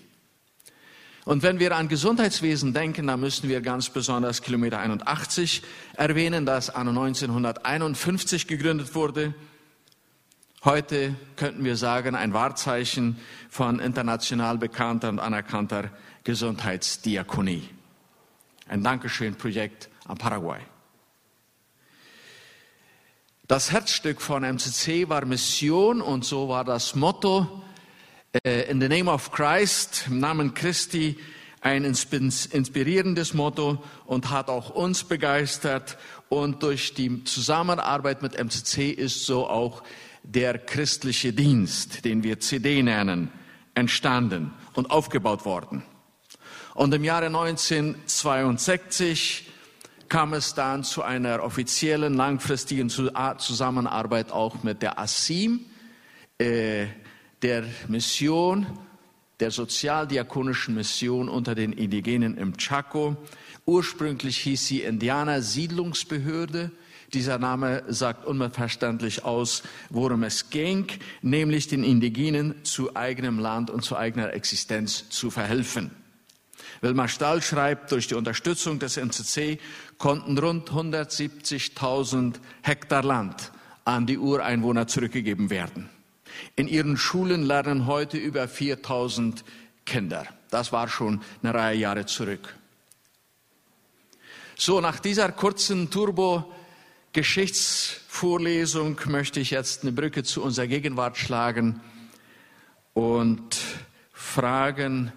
Und 1.25 1.42
wenn 1.44 1.60
wir 1.60 1.76
an 1.76 1.88
Gesundheitswesen 1.88 2.75
denken, 2.75 3.06
dann 3.06 3.20
müssen 3.20 3.49
wir 3.49 3.60
ganz 3.60 3.88
besonders 3.90 4.42
Kilometer 4.42 4.80
81 4.80 5.62
erwähnen, 5.94 6.44
das 6.44 6.70
an 6.70 6.88
1951 6.88 8.49
gegründet 8.49 8.94
wurde 8.94 9.34
Heute 10.62 11.14
könnten 11.36 11.64
wir 11.64 11.74
sagen, 11.74 12.14
ein 12.14 12.34
Wahrzeichen 12.34 13.18
von 13.48 13.80
international 13.80 14.58
bekannter 14.58 15.08
und 15.08 15.18
anerkannter 15.18 15.90
Gesundheitsdiakonie. 16.22 17.66
Ein 18.68 18.84
Dankeschön-Projekt 18.84 19.88
an 20.06 20.18
Paraguay. 20.18 20.60
Das 23.48 23.72
Herzstück 23.72 24.20
von 24.20 24.42
MCC 24.42 25.08
war 25.08 25.24
Mission 25.24 26.02
und 26.02 26.26
so 26.26 26.50
war 26.50 26.64
das 26.64 26.94
Motto 26.94 27.62
äh, 28.44 28.70
In 28.70 28.82
the 28.82 28.88
name 28.88 29.10
of 29.10 29.32
Christ, 29.32 30.04
im 30.08 30.18
Namen 30.18 30.52
Christi, 30.52 31.18
ein 31.62 31.84
inspirierendes 31.84 33.32
Motto 33.32 33.82
und 34.04 34.28
hat 34.28 34.48
auch 34.48 34.68
uns 34.68 35.04
begeistert. 35.04 35.96
Und 36.28 36.62
durch 36.62 36.92
die 36.92 37.24
Zusammenarbeit 37.24 38.20
mit 38.20 38.38
MCC 38.38 38.90
ist 38.90 39.24
so 39.24 39.48
auch 39.48 39.82
der 40.22 40.58
christliche 40.58 41.32
Dienst, 41.32 42.04
den 42.04 42.22
wir 42.22 42.38
CD 42.40 42.82
nennen, 42.82 43.30
entstanden 43.74 44.52
und 44.74 44.90
aufgebaut 44.90 45.44
worden. 45.44 45.82
Und 46.74 46.94
im 46.94 47.04
Jahre 47.04 47.26
1962 47.26 49.48
kam 50.08 50.32
es 50.34 50.54
dann 50.54 50.84
zu 50.84 51.02
einer 51.02 51.42
offiziellen, 51.42 52.14
langfristigen 52.14 52.88
Zusammenarbeit 52.90 54.30
auch 54.32 54.62
mit 54.62 54.82
der 54.82 54.98
ASIM, 54.98 55.66
äh, 56.38 56.86
der 57.42 57.64
Mission, 57.88 58.66
der 59.38 59.50
sozialdiakonischen 59.50 60.74
Mission 60.74 61.28
unter 61.28 61.54
den 61.54 61.72
Indigenen 61.72 62.36
im 62.36 62.56
Chaco. 62.56 63.16
Ursprünglich 63.66 64.38
hieß 64.38 64.66
sie 64.66 64.80
Indianer 64.80 65.42
Siedlungsbehörde. 65.42 66.72
Dieser 67.12 67.38
Name 67.38 67.82
sagt 67.88 68.24
unverständlich 68.24 69.24
aus, 69.24 69.62
worum 69.88 70.22
es 70.22 70.50
ging, 70.50 70.86
nämlich 71.22 71.66
den 71.66 71.82
Indigenen 71.82 72.64
zu 72.64 72.94
eigenem 72.94 73.40
Land 73.40 73.70
und 73.70 73.82
zu 73.82 73.96
eigener 73.96 74.32
Existenz 74.32 75.08
zu 75.08 75.30
verhelfen. 75.30 75.90
Wilmar 76.82 77.08
Stahl 77.08 77.42
schreibt, 77.42 77.90
durch 77.90 78.06
die 78.06 78.14
Unterstützung 78.14 78.78
des 78.78 78.96
NCC 78.96 79.58
konnten 79.98 80.38
rund 80.38 80.70
170.000 80.70 82.36
Hektar 82.62 83.02
Land 83.02 83.50
an 83.84 84.06
die 84.06 84.18
Ureinwohner 84.18 84.86
zurückgegeben 84.86 85.50
werden. 85.50 85.90
In 86.54 86.68
ihren 86.68 86.96
Schulen 86.96 87.42
lernen 87.42 87.86
heute 87.86 88.18
über 88.18 88.44
4.000 88.44 89.42
Kinder. 89.84 90.26
Das 90.50 90.72
war 90.72 90.88
schon 90.88 91.20
eine 91.42 91.54
Reihe 91.54 91.76
Jahre 91.76 92.06
zurück. 92.06 92.54
So, 94.56 94.80
nach 94.80 95.00
dieser 95.00 95.32
kurzen 95.32 95.90
Turbo 95.90 96.52
Geschichtsvorlesung 97.12 99.00
möchte 99.06 99.40
ich 99.40 99.50
jetzt 99.50 99.82
eine 99.82 99.90
Brücke 99.90 100.22
zu 100.22 100.44
unserer 100.44 100.68
Gegenwart 100.68 101.18
schlagen 101.18 101.80
und 102.92 103.56
fragen, 104.12 105.12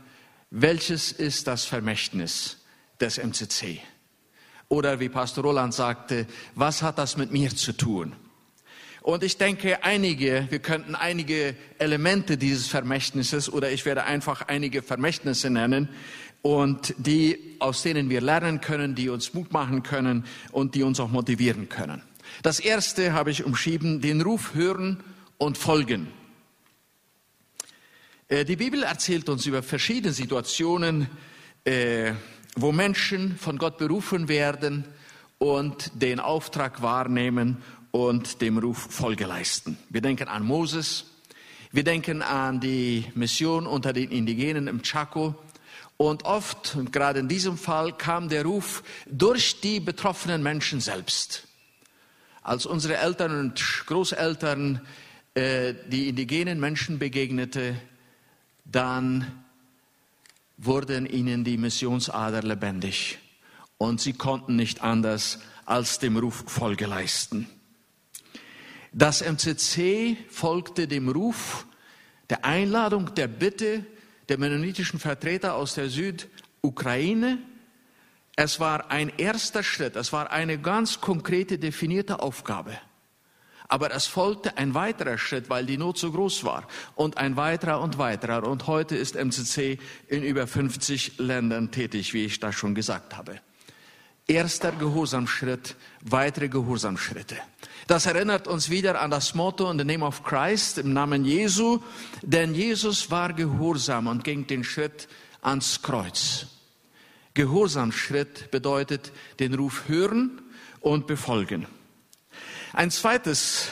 welches 0.49 1.11
ist 1.11 1.45
das 1.45 1.65
Vermächtnis 1.65 2.57
des 2.99 3.19
MCC? 3.19 3.79
Oder 4.69 4.99
wie 4.99 5.09
Pastor 5.09 5.43
Roland 5.43 5.75
sagte, 5.75 6.25
was 6.55 6.81
hat 6.81 6.97
das 6.97 7.15
mit 7.15 7.31
mir 7.31 7.55
zu 7.55 7.73
tun? 7.73 8.15
Und 9.03 9.21
ich 9.21 9.37
denke, 9.37 9.83
einige, 9.83 10.47
wir 10.49 10.59
könnten 10.59 10.95
einige 10.95 11.55
Elemente 11.77 12.37
dieses 12.37 12.67
Vermächtnisses 12.67 13.51
oder 13.51 13.69
ich 13.69 13.85
werde 13.85 14.05
einfach 14.05 14.43
einige 14.47 14.81
Vermächtnisse 14.81 15.51
nennen, 15.51 15.89
und 16.43 16.93
die, 16.97 17.55
aus 17.59 17.81
denen 17.81 18.09
wir 18.09 18.21
lernen 18.21 18.61
können, 18.61 18.93
die 18.93 19.09
uns 19.09 19.33
Mut 19.33 19.51
machen 19.53 19.81
können 19.81 20.25
und 20.51 20.75
die 20.75 20.83
uns 20.83 20.99
auch 20.99 21.09
motivieren 21.09 21.69
können. 21.69 22.03
Das 22.43 22.59
erste 22.59 23.13
habe 23.13 23.31
ich 23.31 23.45
umschrieben, 23.45 24.01
den 24.01 24.21
Ruf 24.21 24.53
hören 24.53 25.01
und 25.37 25.57
folgen. 25.57 26.09
Äh, 28.27 28.43
die 28.43 28.57
Bibel 28.57 28.83
erzählt 28.83 29.29
uns 29.29 29.45
über 29.45 29.63
verschiedene 29.63 30.13
Situationen, 30.13 31.07
äh, 31.63 32.11
wo 32.57 32.73
Menschen 32.73 33.37
von 33.37 33.57
Gott 33.57 33.77
berufen 33.77 34.27
werden 34.27 34.83
und 35.37 35.91
den 36.01 36.19
Auftrag 36.19 36.81
wahrnehmen 36.81 37.57
und 37.91 38.41
dem 38.41 38.57
Ruf 38.57 38.87
Folge 38.89 39.25
leisten. 39.25 39.77
Wir 39.89 40.01
denken 40.01 40.27
an 40.27 40.43
Moses, 40.43 41.05
wir 41.71 41.85
denken 41.85 42.21
an 42.21 42.59
die 42.59 43.05
Mission 43.15 43.65
unter 43.65 43.93
den 43.93 44.11
Indigenen 44.11 44.67
im 44.67 44.81
Chaco, 44.81 45.35
und 45.97 46.23
oft, 46.25 46.77
gerade 46.91 47.19
in 47.19 47.27
diesem 47.27 47.57
Fall, 47.57 47.93
kam 47.93 48.29
der 48.29 48.43
Ruf 48.43 48.83
durch 49.05 49.61
die 49.61 49.79
betroffenen 49.79 50.43
Menschen 50.43 50.81
selbst. 50.81 51.47
als 52.43 52.65
unsere 52.65 52.97
Eltern 52.97 53.39
und 53.39 53.83
Großeltern 53.87 54.81
äh, 55.33 55.73
die 55.87 56.09
indigenen 56.09 56.59
Menschen 56.59 56.99
begegnete, 56.99 57.75
dann 58.65 59.43
wurden 60.57 61.05
ihnen 61.05 61.43
die 61.43 61.57
Missionsader 61.57 62.43
lebendig 62.43 63.17
und 63.77 63.99
sie 64.01 64.13
konnten 64.13 64.55
nicht 64.55 64.81
anders 64.81 65.39
als 65.65 65.99
dem 65.99 66.17
Ruf 66.17 66.43
Folge 66.47 66.85
leisten. 66.85 67.49
Das 68.91 69.21
MCC 69.21 70.17
folgte 70.29 70.87
dem 70.87 71.09
Ruf, 71.09 71.65
der 72.29 72.45
Einladung, 72.45 73.15
der 73.15 73.27
Bitte 73.27 73.85
der 74.29 74.37
mennonitischen 74.37 74.99
Vertreter 74.99 75.55
aus 75.55 75.75
der 75.75 75.89
Südukraine. 75.89 77.39
Es 78.35 78.59
war 78.59 78.89
ein 78.89 79.11
erster 79.17 79.63
Schritt, 79.63 79.95
es 79.95 80.11
war 80.11 80.31
eine 80.31 80.57
ganz 80.57 81.01
konkrete, 81.01 81.59
definierte 81.59 82.21
Aufgabe. 82.21 82.77
Aber 83.67 83.91
es 83.91 84.05
folgte 84.05 84.57
ein 84.57 84.73
weiterer 84.73 85.17
Schritt, 85.17 85.49
weil 85.49 85.65
die 85.65 85.77
Not 85.77 85.97
so 85.97 86.11
groß 86.11 86.43
war. 86.43 86.67
Und 86.95 87.17
ein 87.17 87.37
weiterer 87.37 87.81
und 87.81 87.97
weiterer. 87.97 88.47
Und 88.47 88.67
heute 88.67 88.95
ist 88.95 89.15
MCC 89.15 89.79
in 90.07 90.23
über 90.23 90.45
50 90.45 91.17
Ländern 91.17 91.71
tätig, 91.71 92.13
wie 92.13 92.25
ich 92.25 92.39
das 92.39 92.53
schon 92.53 92.75
gesagt 92.75 93.17
habe. 93.17 93.39
Erster 94.27 94.71
Gehorsamschritt, 94.71 95.75
weitere 96.01 96.47
Gehorsamschritte. 96.47 97.37
Das 97.87 98.05
erinnert 98.05 98.47
uns 98.47 98.69
wieder 98.69 99.01
an 99.01 99.11
das 99.11 99.35
Motto 99.35 99.69
in 99.69 99.77
the 99.77 99.83
name 99.83 100.05
of 100.05 100.23
Christ, 100.23 100.77
im 100.77 100.93
Namen 100.93 101.25
Jesu, 101.25 101.81
denn 102.21 102.55
Jesus 102.55 103.11
war 103.11 103.33
gehorsam 103.33 104.07
und 104.07 104.23
ging 104.23 104.47
den 104.47 104.63
Schritt 104.63 105.09
ans 105.41 105.81
Kreuz. 105.81 106.47
Gehorsamschritt 107.33 108.49
bedeutet 108.49 109.11
den 109.39 109.55
Ruf 109.55 109.87
hören 109.87 110.41
und 110.79 111.05
befolgen. 111.05 111.67
Ein 112.71 112.91
zweites 112.91 113.67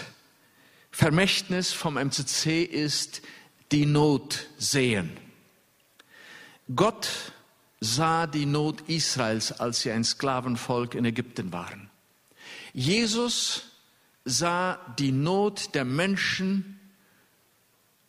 Vermächtnis 0.91 1.71
vom 1.71 1.95
MCC 1.95 2.63
ist 2.63 3.21
die 3.71 3.85
Not 3.85 4.47
sehen. 4.57 5.11
Gott 6.75 7.30
sah 7.81 8.27
die 8.27 8.45
Not 8.45 8.81
Israels, 8.87 9.51
als 9.51 9.81
sie 9.81 9.91
ein 9.91 10.03
Sklavenvolk 10.03 10.95
in 10.95 11.03
Ägypten 11.03 11.51
waren. 11.51 11.89
Jesus 12.73 13.63
sah 14.23 14.75
die 14.99 15.11
Not 15.11 15.73
der 15.73 15.83
Menschen 15.83 16.79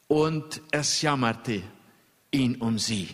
und 0.09 0.61
es 0.71 1.01
jammerte 1.01 1.63
ihn 2.31 2.57
um 2.57 2.79
sie. 2.79 3.09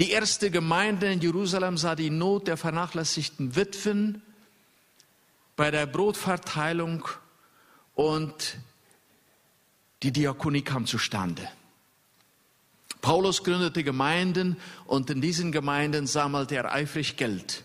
Die 0.00 0.10
erste 0.10 0.50
Gemeinde 0.50 1.10
in 1.10 1.20
Jerusalem 1.20 1.76
sah 1.76 1.94
die 1.94 2.10
Not 2.10 2.48
der 2.48 2.56
vernachlässigten 2.56 3.54
Witwen 3.54 4.22
bei 5.54 5.70
der 5.70 5.86
Brotverteilung 5.86 7.06
und 7.94 8.58
die 10.02 10.12
Diakonie 10.12 10.62
kam 10.62 10.84
zustande. 10.86 11.48
Paulus 13.02 13.42
gründete 13.42 13.84
Gemeinden 13.84 14.56
und 14.86 15.10
in 15.10 15.20
diesen 15.20 15.52
Gemeinden 15.52 16.06
sammelte 16.06 16.54
er 16.54 16.72
eifrig 16.72 17.16
Geld, 17.16 17.64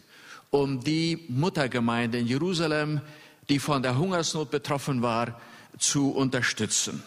um 0.49 0.83
die 0.83 1.25
Muttergemeinde 1.29 2.17
in 2.17 2.27
Jerusalem, 2.27 3.01
die 3.47 3.59
von 3.59 3.83
der 3.83 3.97
Hungersnot 3.97 4.51
betroffen 4.51 5.01
war, 5.01 5.39
zu 5.77 6.09
unterstützen. 6.09 7.03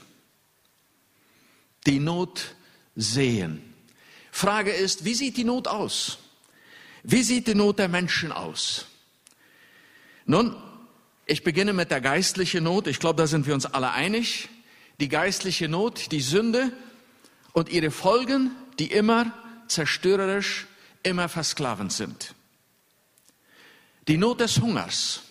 Die 1.87 1.99
Not 1.99 2.55
sehen. 2.95 3.63
Frage 4.31 4.71
ist, 4.71 5.05
wie 5.05 5.15
sieht 5.15 5.37
die 5.37 5.45
Not 5.45 5.67
aus? 5.67 6.19
Wie 7.03 7.25
sieht 7.25 7.49
die 7.49 7.55
Not 7.57 7.81
der 7.81 7.89
Menschen 7.89 8.31
aus? 8.31 8.87
Nun, 10.25 10.55
ich 11.27 11.43
beginne 11.43 11.73
mit 11.73 11.91
der 11.91 12.01
geistlichen 12.01 12.63
Not. 12.63 12.87
Ich 12.87 13.01
glaube, 13.01 13.17
da 13.17 13.27
sind 13.27 13.47
wir 13.47 13.55
uns 13.55 13.67
alle 13.67 13.91
einig. 13.91 14.49
Die 15.01 15.09
geistliche 15.09 15.69
Not, 15.69 16.13
die 16.13 16.21
Sünde 16.21 16.73
und 17.53 17.69
ihre 17.69 17.91
Folgen, 17.91 18.51
die 18.79 18.87
immer 18.87 19.33
zerstörerisch, 19.69 20.67
immer 21.03 21.29
versklavend 21.29 21.93
sind. 21.93 22.35
Die 24.09 24.17
Not 24.17 24.41
des 24.41 24.61
Hungers, 24.61 25.23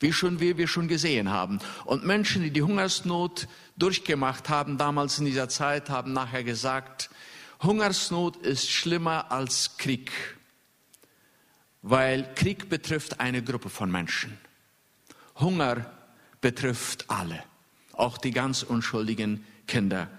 wie 0.00 0.12
schon 0.12 0.40
wir, 0.40 0.58
wir 0.58 0.68
schon 0.68 0.88
gesehen 0.88 1.30
haben. 1.30 1.58
Und 1.84 2.04
Menschen, 2.04 2.42
die 2.42 2.50
die 2.50 2.62
Hungersnot 2.62 3.48
durchgemacht 3.76 4.48
haben, 4.48 4.78
damals 4.78 5.18
in 5.18 5.24
dieser 5.24 5.48
Zeit, 5.48 5.88
haben 5.88 6.12
nachher 6.12 6.44
gesagt, 6.44 7.10
Hungersnot 7.62 8.36
ist 8.36 8.70
schlimmer 8.70 9.32
als 9.32 9.78
Krieg, 9.78 10.10
weil 11.80 12.34
Krieg 12.34 12.68
betrifft 12.68 13.20
eine 13.20 13.42
Gruppe 13.42 13.70
von 13.70 13.90
Menschen. 13.90 14.38
Hunger 15.36 15.90
betrifft 16.40 17.06
alle, 17.08 17.42
auch 17.92 18.18
die 18.18 18.30
ganz 18.30 18.62
unschuldigen 18.62 19.46
Kinder 19.66 20.10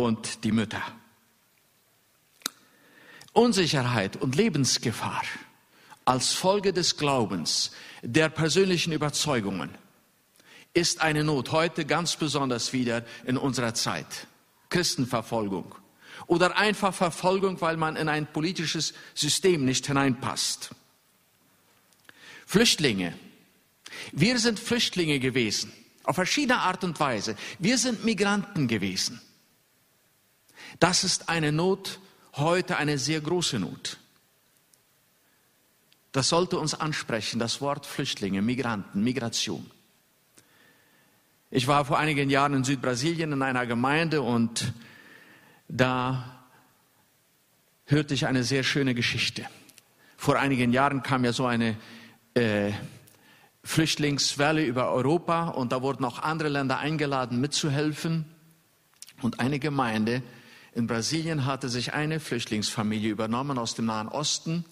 und 0.00 0.44
die 0.44 0.52
Mütter. 0.52 0.82
Unsicherheit 3.32 4.16
und 4.16 4.34
Lebensgefahr 4.34 5.22
als 6.06 6.32
Folge 6.32 6.72
des 6.72 6.96
Glaubens, 6.96 7.70
der 8.02 8.30
persönlichen 8.30 8.92
Überzeugungen, 8.92 9.70
ist 10.72 11.02
eine 11.02 11.22
Not 11.22 11.52
heute 11.52 11.84
ganz 11.84 12.16
besonders 12.16 12.72
wieder 12.72 13.04
in 13.26 13.36
unserer 13.36 13.74
Zeit. 13.74 14.26
Christenverfolgung 14.70 15.74
oder 16.26 16.56
einfach 16.56 16.94
Verfolgung, 16.94 17.60
weil 17.60 17.76
man 17.76 17.96
in 17.96 18.08
ein 18.08 18.26
politisches 18.26 18.94
System 19.14 19.64
nicht 19.64 19.86
hineinpasst. 19.86 20.70
Flüchtlinge. 22.46 23.14
Wir 24.12 24.38
sind 24.38 24.58
Flüchtlinge 24.58 25.20
gewesen, 25.20 25.72
auf 26.04 26.14
verschiedene 26.14 26.60
Art 26.60 26.84
und 26.84 26.98
Weise. 26.98 27.36
Wir 27.58 27.76
sind 27.76 28.04
Migranten 28.04 28.66
gewesen. 28.66 29.20
Das 30.78 31.04
ist 31.04 31.28
eine 31.28 31.52
Not, 31.52 32.00
heute 32.34 32.76
eine 32.76 32.98
sehr 32.98 33.20
große 33.20 33.58
Not. 33.58 33.98
Das 36.12 36.28
sollte 36.28 36.58
uns 36.58 36.74
ansprechen, 36.74 37.38
das 37.38 37.60
Wort 37.60 37.86
Flüchtlinge, 37.86 38.42
Migranten, 38.42 39.02
Migration. 39.02 39.70
Ich 41.50 41.66
war 41.66 41.84
vor 41.84 41.98
einigen 41.98 42.30
Jahren 42.30 42.54
in 42.54 42.64
Südbrasilien 42.64 43.32
in 43.32 43.42
einer 43.42 43.66
Gemeinde 43.66 44.22
und 44.22 44.72
da 45.68 46.44
hörte 47.86 48.14
ich 48.14 48.26
eine 48.26 48.44
sehr 48.44 48.62
schöne 48.62 48.94
Geschichte. 48.94 49.44
Vor 50.16 50.38
einigen 50.38 50.72
Jahren 50.72 51.02
kam 51.02 51.24
ja 51.24 51.32
so 51.32 51.46
eine 51.46 51.76
äh, 52.34 52.72
Flüchtlingswelle 53.64 54.64
über 54.64 54.90
Europa 54.90 55.48
und 55.48 55.72
da 55.72 55.82
wurden 55.82 56.04
auch 56.04 56.20
andere 56.20 56.48
Länder 56.48 56.78
eingeladen 56.78 57.40
mitzuhelfen. 57.40 58.24
Und 59.22 59.38
eine 59.38 59.58
Gemeinde 59.58 60.22
in 60.80 60.86
Brasilien 60.86 61.44
hatte 61.44 61.68
sich 61.68 61.92
eine 61.92 62.20
Flüchtlingsfamilie 62.20 63.10
übernommen 63.10 63.58
aus 63.58 63.74
dem 63.74 63.84
Nahen 63.84 64.08
Osten 64.08 64.64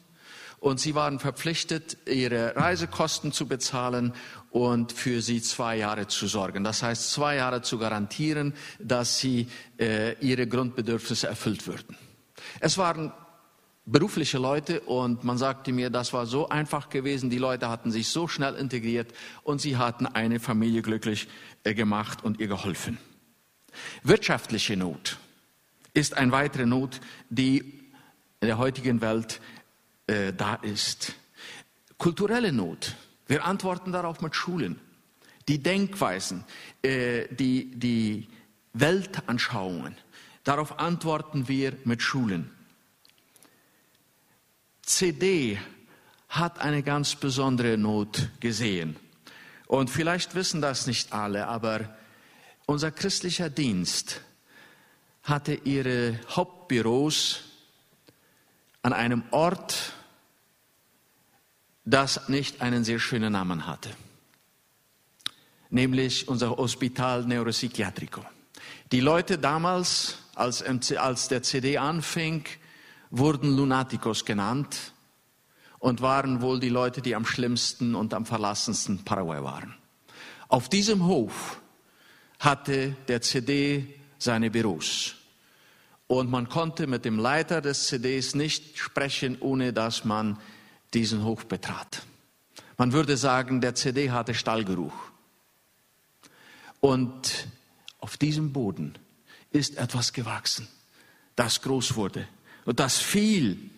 und 0.59 0.81
sie 0.81 0.95
waren 0.95 1.19
verpflichtet, 1.19 1.99
ihre 2.07 2.57
Reisekosten 2.57 3.31
zu 3.31 3.47
bezahlen 3.47 4.15
und 4.51 4.93
für 4.95 5.21
sie 5.21 5.43
zwei 5.43 5.77
Jahre 5.77 6.07
zu 6.07 6.27
sorgen. 6.27 6.65
Das 6.65 6.83
heißt, 6.83 7.11
zwei 7.11 7.37
Jahre 7.37 7.61
zu 7.61 7.79
garantieren, 7.79 8.55
dass 8.79 9.19
sie 9.19 9.49
äh, 9.79 10.15
ihre 10.27 10.47
Grundbedürfnisse 10.47 11.29
erfüllt 11.29 11.67
würden. 11.67 11.95
Es 12.59 12.79
waren 12.79 13.13
berufliche 13.85 14.39
Leute 14.39 14.81
und 14.81 15.25
man 15.25 15.37
sagte 15.37 15.73
mir, 15.73 15.91
das 15.91 16.15
war 16.15 16.25
so 16.25 16.49
einfach 16.49 16.89
gewesen. 16.89 17.29
Die 17.29 17.37
Leute 17.37 17.69
hatten 17.69 17.91
sich 17.91 18.09
so 18.09 18.29
schnell 18.29 18.55
integriert 18.55 19.13
und 19.43 19.61
sie 19.61 19.77
hatten 19.77 20.07
eine 20.07 20.41
Familie 20.41 20.81
glücklich 20.81 21.29
äh, 21.65 21.75
gemacht 21.75 22.25
und 22.25 22.41
ihr 22.41 22.49
geholfen. 22.49 22.97
Wirtschaftliche 24.03 24.75
Not 24.75 25.19
ist 25.95 26.15
eine 26.15 26.33
weitere 26.33 26.67
Not, 26.67 27.01
die 27.29 27.59
in 28.41 28.47
der 28.47 28.59
heutigen 28.59 29.01
Welt 29.01 29.41
äh, 30.07 30.33
da 30.33 30.55
ist. 30.57 31.15
Kulturelle 31.97 32.53
Not. 32.53 32.95
Wir 33.27 33.45
antworten 33.45 33.93
darauf 33.93 34.21
mit 34.21 34.35
Schulen. 34.35 34.81
Die 35.49 35.63
Denkweisen, 35.63 36.45
äh, 36.83 37.27
die, 37.35 37.71
die 37.79 38.29
Weltanschauungen. 38.73 39.97
Darauf 40.45 40.79
antworten 40.79 41.49
wir 41.49 41.77
mit 41.85 42.03
Schulen. 42.03 42.51
CD 44.83 45.59
hat 46.29 46.61
eine 46.61 46.83
ganz 46.83 47.17
besondere 47.17 47.77
Not 47.77 48.31
gesehen. 48.41 48.97
Und 49.67 49.91
vielleicht 49.91 50.35
wissen 50.35 50.63
das 50.63 50.87
nicht 50.87 51.13
alle, 51.13 51.47
aber 51.49 51.95
unser 52.67 52.91
christlicher 52.91 53.51
Dienst 53.51 54.23
hatte 55.29 55.55
ihre 55.55 56.19
Hauptbüros 56.31 57.41
an 58.83 58.93
einem 58.93 59.23
Ort, 59.31 59.93
das 61.85 62.29
nicht 62.29 62.61
einen 62.63 62.85
sehr 62.85 62.99
schönen 62.99 63.33
Namen 63.33 63.67
hatte, 63.67 63.91
nämlich 65.71 66.29
unser 66.29 66.57
Hospital 66.57 67.25
Neuropsychiatrico. 67.25 68.25
Die 68.93 69.01
Leute 69.01 69.39
damals, 69.39 70.19
als, 70.35 70.63
als 70.63 71.29
der 71.29 71.43
CD 71.43 71.79
anfing, 71.79 72.45
wurden 73.11 73.57
Lunaticos 73.57 74.25
genannt 74.25 74.93
und 75.79 76.01
waren 76.01 76.41
wohl 76.41 76.61
die 76.61 76.69
Leute, 76.69 77.03
die 77.03 77.15
am 77.15 77.25
schlimmsten 77.25 77.95
und 77.95 78.15
am 78.15 78.27
verlassensten 78.27 79.05
Paraguay 79.05 79.43
waren. 79.43 79.75
Auf 80.49 80.69
diesem 80.69 81.07
Hof 81.07 81.61
hatte 82.39 82.97
der 83.09 83.21
CD 83.21 83.95
seine 84.19 84.51
Büros. 84.51 85.18
Und 86.09 86.31
man 86.31 86.49
konnte 86.49 86.87
mit 86.87 87.05
dem 87.05 87.19
Leiter 87.19 87.61
des 87.61 87.87
CDs 87.87 88.35
nicht 88.35 88.79
sprechen, 88.79 89.37
ohne 89.41 89.73
dass 89.73 90.05
man 90.05 90.39
diesen 90.95 91.23
Hof 91.23 91.47
betrat. 91.47 92.03
Man 92.79 92.93
würde 92.93 93.17
sagen, 93.17 93.61
der 93.61 93.75
CD 93.75 94.11
hatte 94.11 94.35
Stallgeruch. 94.35 94.95
Und 96.81 97.49
auf 98.01 98.17
diesem 98.17 98.53
Boden 98.53 98.95
ist 99.51 99.77
etwas 99.77 100.13
gewachsen, 100.13 100.67
das 101.37 101.61
groß 101.63 101.97
wurde 101.97 102.27
und 102.65 102.81
das 102.81 102.99
viel, 102.99 103.71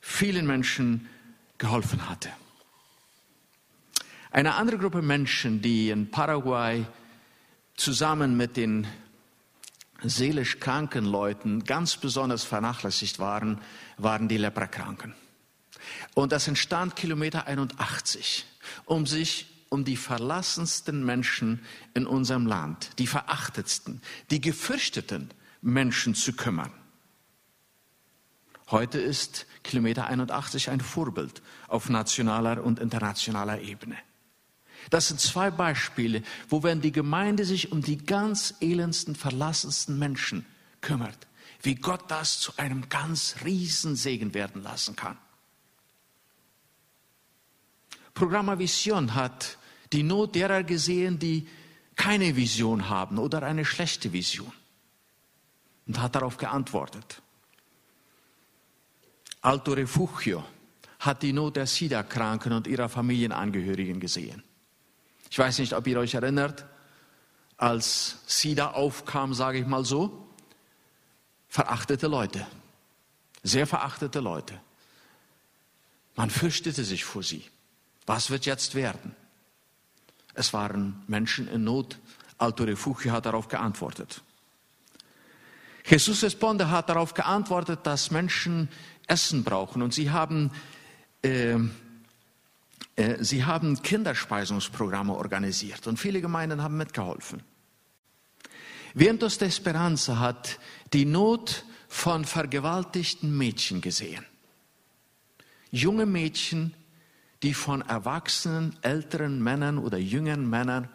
vielen 0.00 0.46
Menschen 0.46 1.08
geholfen 1.58 2.08
hatte. 2.08 2.30
Eine 4.30 4.54
andere 4.54 4.78
Gruppe 4.78 5.02
Menschen, 5.02 5.62
die 5.62 5.90
in 5.90 6.10
Paraguay 6.10 6.84
zusammen 7.76 8.36
mit 8.36 8.56
den 8.56 8.86
seelisch 10.02 10.58
kranken 10.60 11.04
Leuten 11.04 11.64
ganz 11.64 11.96
besonders 11.96 12.44
vernachlässigt 12.44 13.18
waren, 13.18 13.60
waren 13.98 14.28
die 14.28 14.36
Leprakranken. 14.36 15.14
Und 16.14 16.32
das 16.32 16.48
entstand 16.48 16.96
Kilometer 16.96 17.46
81, 17.46 18.46
um 18.84 19.06
sich 19.06 19.46
um 19.68 19.84
die 19.84 19.96
verlassensten 19.96 21.04
Menschen 21.04 21.64
in 21.94 22.06
unserem 22.06 22.46
Land, 22.46 22.90
die 22.98 23.06
verachtetsten, 23.06 24.02
die 24.30 24.40
gefürchteten 24.40 25.30
Menschen 25.62 26.14
zu 26.14 26.34
kümmern. 26.34 26.72
Heute 28.70 28.98
ist 28.98 29.46
Kilometer 29.62 30.06
81 30.06 30.70
ein 30.70 30.80
Vorbild 30.80 31.42
auf 31.68 31.88
nationaler 31.88 32.62
und 32.62 32.80
internationaler 32.80 33.60
Ebene. 33.60 33.96
Das 34.90 35.08
sind 35.08 35.20
zwei 35.20 35.50
Beispiele, 35.50 36.22
wo 36.48 36.62
wenn 36.62 36.80
die 36.80 36.92
Gemeinde 36.92 37.44
sich 37.44 37.72
um 37.72 37.82
die 37.82 37.98
ganz 37.98 38.54
elendsten, 38.60 39.14
verlassensten 39.14 39.98
Menschen 39.98 40.44
kümmert, 40.80 41.26
wie 41.62 41.74
Gott 41.74 42.10
das 42.10 42.40
zu 42.40 42.52
einem 42.56 42.88
ganz 42.88 43.36
riesen 43.44 43.96
Segen 43.96 44.34
werden 44.34 44.62
lassen 44.62 44.96
kann. 44.96 45.18
Programma 48.14 48.58
Vision 48.58 49.14
hat 49.14 49.58
die 49.92 50.02
Not 50.02 50.34
derer 50.34 50.62
gesehen, 50.62 51.18
die 51.18 51.46
keine 51.96 52.36
Vision 52.36 52.88
haben 52.88 53.18
oder 53.18 53.42
eine 53.42 53.64
schlechte 53.64 54.12
Vision 54.12 54.52
und 55.86 56.00
hat 56.00 56.14
darauf 56.14 56.36
geantwortet. 56.36 57.22
Alto 59.40 59.72
Refugio 59.72 60.44
hat 61.00 61.22
die 61.22 61.32
Not 61.32 61.56
der 61.56 61.66
SIDA-Kranken 61.66 62.52
und 62.52 62.66
ihrer 62.66 62.88
Familienangehörigen 62.88 63.98
gesehen. 63.98 64.42
Ich 65.32 65.38
weiß 65.38 65.60
nicht, 65.60 65.72
ob 65.72 65.86
ihr 65.86 65.98
euch 65.98 66.12
erinnert, 66.12 66.66
als 67.56 68.18
SIDA 68.26 68.72
aufkam, 68.72 69.32
sage 69.32 69.60
ich 69.60 69.66
mal 69.66 69.82
so, 69.82 70.28
verachtete 71.48 72.06
Leute, 72.06 72.46
sehr 73.42 73.66
verachtete 73.66 74.20
Leute. 74.20 74.60
Man 76.16 76.28
fürchtete 76.28 76.84
sich 76.84 77.06
vor 77.06 77.22
sie. 77.22 77.46
Was 78.04 78.28
wird 78.28 78.44
jetzt 78.44 78.74
werden? 78.74 79.16
Es 80.34 80.52
waren 80.52 81.02
Menschen 81.06 81.48
in 81.48 81.64
Not. 81.64 81.98
Alto 82.36 82.64
Refugio 82.64 83.12
hat 83.12 83.24
darauf 83.24 83.48
geantwortet. 83.48 84.20
Jesus 85.86 86.22
Responde 86.22 86.70
hat 86.70 86.90
darauf 86.90 87.14
geantwortet, 87.14 87.80
dass 87.84 88.10
Menschen 88.10 88.68
Essen 89.06 89.44
brauchen 89.44 89.80
und 89.80 89.94
sie 89.94 90.10
haben 90.10 90.50
äh, 91.22 91.56
sie 93.20 93.44
haben 93.44 93.82
Kinderspeisungsprogramme 93.82 95.14
organisiert 95.14 95.86
und 95.86 95.98
viele 95.98 96.20
Gemeinden 96.20 96.62
haben 96.62 96.76
mitgeholfen. 96.76 97.42
Vientos 98.94 99.38
de 99.38 99.48
Esperanza 99.48 100.18
hat 100.18 100.58
die 100.92 101.06
Not 101.06 101.64
von 101.88 102.24
vergewaltigten 102.24 103.36
Mädchen 103.36 103.80
gesehen. 103.80 104.24
Junge 105.70 106.04
Mädchen, 106.04 106.74
die 107.42 107.54
von 107.54 107.80
erwachsenen, 107.82 108.76
älteren 108.82 109.42
Männern 109.42 109.78
oder 109.78 109.96
jüngeren 109.96 110.48
Männern 110.48 110.88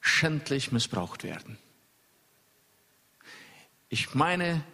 schändlich 0.00 0.72
missbraucht 0.72 1.22
werden. 1.22 1.58
Ich 3.88 4.14
meine, 4.14 4.64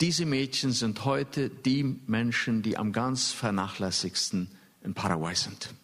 diese 0.00 0.24
Mädchen 0.24 0.72
sind 0.72 1.04
heute 1.04 1.50
die 1.50 1.84
Menschen, 1.84 2.62
die 2.62 2.78
am 2.78 2.92
ganz 2.92 3.32
vernachlässigsten 3.32 4.50
in 4.82 4.94
Paraguay 4.94 5.34
sind. 5.34 5.74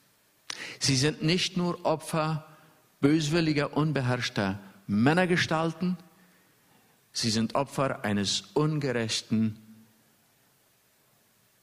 Sie 0.78 0.96
sind 0.96 1.22
nicht 1.22 1.56
nur 1.56 1.84
Opfer 1.84 2.46
böswilliger, 3.00 3.76
unbeherrschter 3.76 4.58
Männergestalten, 4.86 5.96
sie 7.12 7.30
sind 7.30 7.54
Opfer 7.54 8.04
eines 8.04 8.42
ungerechten 8.54 9.58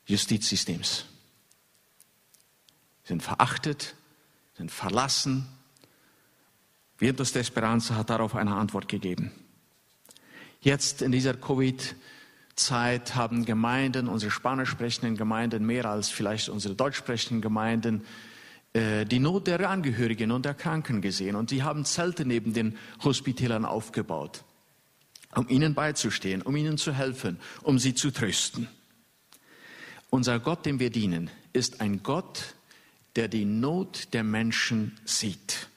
Justizsystems. 0.05 1.05
Sie 3.03 3.09
sind 3.09 3.23
verachtet, 3.23 3.95
sind 4.57 4.71
verlassen. 4.71 5.47
Vientos 6.97 7.31
de 7.31 7.41
Esperanza 7.41 7.95
hat 7.95 8.09
darauf 8.09 8.35
eine 8.35 8.55
Antwort 8.55 8.87
gegeben. 8.87 9.31
Jetzt 10.61 11.01
in 11.01 11.11
dieser 11.11 11.31
Covid-19 11.31 11.95
Zeit 12.55 13.15
haben 13.15 13.45
Gemeinden, 13.45 14.07
unsere 14.07 14.31
spanisch 14.31 14.69
sprechenden 14.69 15.17
Gemeinden, 15.17 15.65
mehr 15.65 15.85
als 15.85 16.09
vielleicht 16.09 16.49
unsere 16.49 16.75
deutsch 16.75 16.97
sprechenden 16.97 17.41
Gemeinden, 17.41 18.05
äh, 18.73 19.05
die 19.05 19.19
Not 19.19 19.47
der 19.47 19.69
Angehörigen 19.69 20.31
und 20.31 20.45
der 20.45 20.53
Kranken 20.53 21.01
gesehen. 21.01 21.35
Und 21.35 21.49
sie 21.49 21.63
haben 21.63 21.85
Zelte 21.85 22.25
neben 22.25 22.53
den 22.53 22.77
Hospitälern 23.03 23.65
aufgebaut, 23.65 24.43
um 25.35 25.47
ihnen 25.49 25.73
beizustehen, 25.73 26.41
um 26.41 26.55
ihnen 26.55 26.77
zu 26.77 26.93
helfen, 26.93 27.39
um 27.61 27.79
sie 27.79 27.95
zu 27.95 28.11
trösten. 28.11 28.67
Unser 30.09 30.39
Gott, 30.39 30.65
dem 30.65 30.79
wir 30.79 30.91
dienen, 30.91 31.31
ist 31.53 31.81
ein 31.81 32.03
Gott, 32.03 32.55
der 33.15 33.27
die 33.27 33.45
Not 33.45 34.13
der 34.13 34.23
Menschen 34.23 34.99
sieht. 35.05 35.69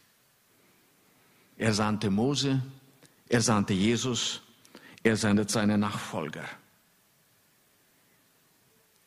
Er 1.57 1.73
sandte 1.73 2.11
Mose, 2.11 2.63
er 3.29 3.41
sandte 3.41 3.73
Jesus, 3.73 4.43
er 5.03 5.17
sendet 5.17 5.51
seine 5.51 5.79
Nachfolger. 5.79 6.45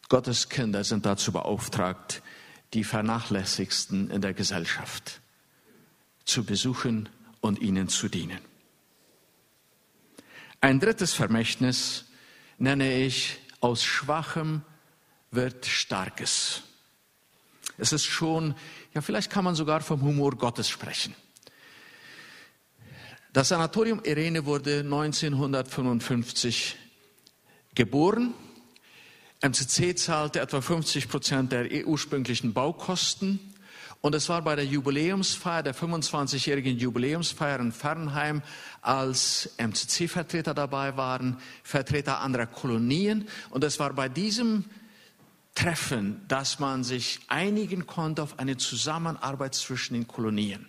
Gottes 0.09 0.49
Kinder 0.49 0.83
sind 0.83 1.05
dazu 1.05 1.31
beauftragt, 1.31 2.23
die 2.73 2.83
Vernachlässigsten 2.83 4.09
in 4.09 4.21
der 4.21 4.33
Gesellschaft 4.33 5.21
zu 6.25 6.43
besuchen 6.43 7.09
und 7.41 7.59
ihnen 7.59 7.87
zu 7.89 8.09
dienen. 8.09 8.39
Ein 10.61 10.79
drittes 10.79 11.13
Vermächtnis 11.13 12.05
nenne 12.57 13.03
ich, 13.03 13.37
aus 13.61 13.83
Schwachem 13.83 14.63
wird 15.29 15.67
Starkes. 15.67 16.63
Es 17.77 17.93
ist 17.93 18.05
schon, 18.05 18.55
ja 18.95 19.01
vielleicht 19.01 19.29
kann 19.29 19.43
man 19.43 19.53
sogar 19.53 19.81
vom 19.81 20.01
Humor 20.01 20.31
Gottes 20.31 20.69
sprechen. 20.69 21.13
Das 23.31 23.49
Sanatorium 23.49 24.01
Irene 24.03 24.45
wurde 24.45 24.79
1955 24.79 26.77
geboren 27.75 28.33
MCC 29.41 29.95
zahlte 29.95 30.41
etwa 30.41 30.59
50 30.59 31.07
Prozent 31.07 31.51
der 31.53 31.87
ursprünglichen 31.87 32.53
Baukosten. 32.53 33.39
Und 34.01 34.15
es 34.15 34.29
war 34.29 34.41
bei 34.41 34.55
der 34.55 34.65
Jubiläumsfeier, 34.65 35.63
der 35.63 35.75
25-jährigen 35.75 36.77
Jubiläumsfeier 36.77 37.59
in 37.59 37.71
Fernheim, 37.71 38.41
als 38.81 39.49
MCC-Vertreter 39.57 40.53
dabei 40.53 40.95
waren, 40.95 41.37
Vertreter 41.63 42.19
anderer 42.19 42.45
Kolonien. 42.47 43.27
Und 43.49 43.63
es 43.63 43.79
war 43.79 43.93
bei 43.93 44.07
diesem 44.07 44.65
Treffen, 45.55 46.21
dass 46.27 46.59
man 46.59 46.83
sich 46.83 47.19
einigen 47.27 47.87
konnte 47.87 48.23
auf 48.23 48.39
eine 48.39 48.57
Zusammenarbeit 48.57 49.55
zwischen 49.55 49.93
den 49.93 50.07
Kolonien. 50.07 50.67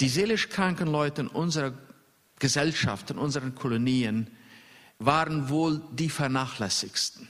Die 0.00 0.08
seelisch 0.08 0.48
kranken 0.48 0.88
Leute 0.88 1.22
in 1.22 1.28
unserer 1.28 1.74
Gesellschaft, 2.38 3.10
in 3.10 3.18
unseren 3.18 3.54
Kolonien, 3.54 4.30
waren 5.04 5.48
wohl 5.48 5.82
die 5.92 6.08
vernachlässigsten. 6.08 7.28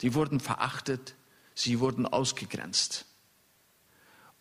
Sie 0.00 0.14
wurden 0.14 0.40
verachtet, 0.40 1.14
sie 1.54 1.80
wurden 1.80 2.06
ausgegrenzt. 2.06 3.06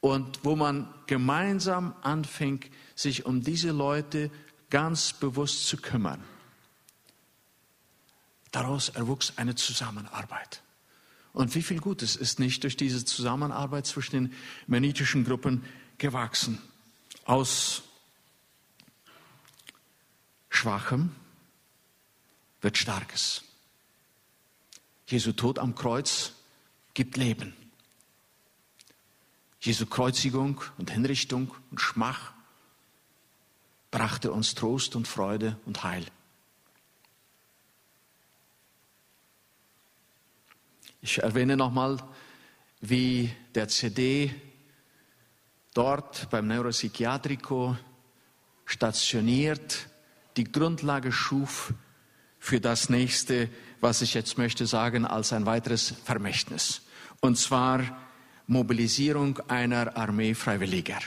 Und 0.02 0.40
wo 0.44 0.56
man 0.56 0.94
gemeinsam 1.08 1.94
anfing, 2.02 2.64
sich 2.96 3.26
um 3.26 3.42
diese 3.44 3.72
Leute 3.72 4.32
ganz 4.70 5.14
bewusst 5.14 5.68
zu 5.68 5.78
kümmern, 5.78 6.24
daraus 8.52 8.90
erwuchs 8.90 9.34
eine 9.36 9.56
Zusammenarbeit. 9.56 10.62
Und 11.34 11.54
wie 11.56 11.62
viel 11.62 11.80
Gutes 11.80 12.16
ist 12.16 12.40
nicht 12.40 12.64
durch 12.64 12.78
diese 12.78 13.06
Zusammenarbeit 13.06 13.86
zwischen 13.86 14.12
den 14.12 14.34
mennitischen 14.68 15.26
Gruppen 15.26 15.64
gewachsen? 15.98 16.60
Aus 17.26 17.84
Schwachem 20.50 21.12
wird 22.62 22.78
Starkes. 22.78 23.44
Jesu 25.08 25.32
Tod 25.32 25.60
am 25.60 25.76
Kreuz 25.76 26.34
gibt 26.94 27.18
Leben. 27.18 27.54
Jesu 29.62 29.86
Kreuzigung 29.86 30.62
und 30.78 30.92
Hinrichtung 30.92 31.54
und 31.72 31.82
Schmach 31.82 32.34
brachte 33.92 34.32
uns 34.32 34.56
Trost 34.56 34.96
und 34.96 35.08
Freude 35.08 35.58
und 35.66 35.84
Heil. 35.84 36.06
Ich 41.02 41.20
erwähne 41.20 41.58
nochmal, 41.58 41.98
wie 42.82 43.34
der 43.56 43.68
CD 43.68 44.34
dort 45.74 46.30
beim 46.30 46.48
Neuropsychiatrico 46.48 47.78
stationiert 48.66 49.88
die 50.38 50.44
Grundlage 50.44 51.12
schuf 51.12 51.74
für 52.50 52.60
das 52.60 52.90
nächste, 52.90 53.48
was 53.80 54.02
ich 54.02 54.16
jetzt 54.16 54.40
möchte 54.40 54.66
sagen, 54.66 55.06
als 55.06 55.34
ein 55.34 55.46
weiteres 55.46 55.94
Vermächtnis. 56.04 56.82
Und 57.20 57.38
zwar 57.38 57.84
Mobilisierung 58.48 59.38
einer 59.48 59.96
Armee 59.96 60.34
Freiwilliger. 60.34 60.98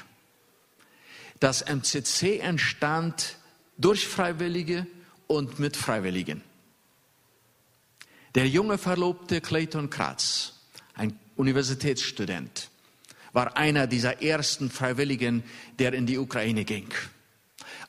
Das 1.41 1.63
MCC 1.63 2.39
entstand 2.39 3.39
durch 3.77 4.07
Freiwillige 4.07 4.87
und 5.27 5.59
mit 5.59 5.77
Freiwilligen. 5.77 6.43
Der 8.37 8.47
junge 8.47 8.79
Verlobte 8.79 9.41
Clayton 9.41 9.91
Kratz, 9.91 10.53
ein 10.95 11.19
Universitätsstudent, 11.35 12.71
war 13.33 13.57
einer 13.57 13.89
dieser 13.89 14.23
ersten 14.23 14.71
Freiwilligen, 14.71 15.43
der 15.81 15.93
in 15.93 16.07
die 16.07 16.19
Ukraine 16.19 16.65
ging. 16.65 16.89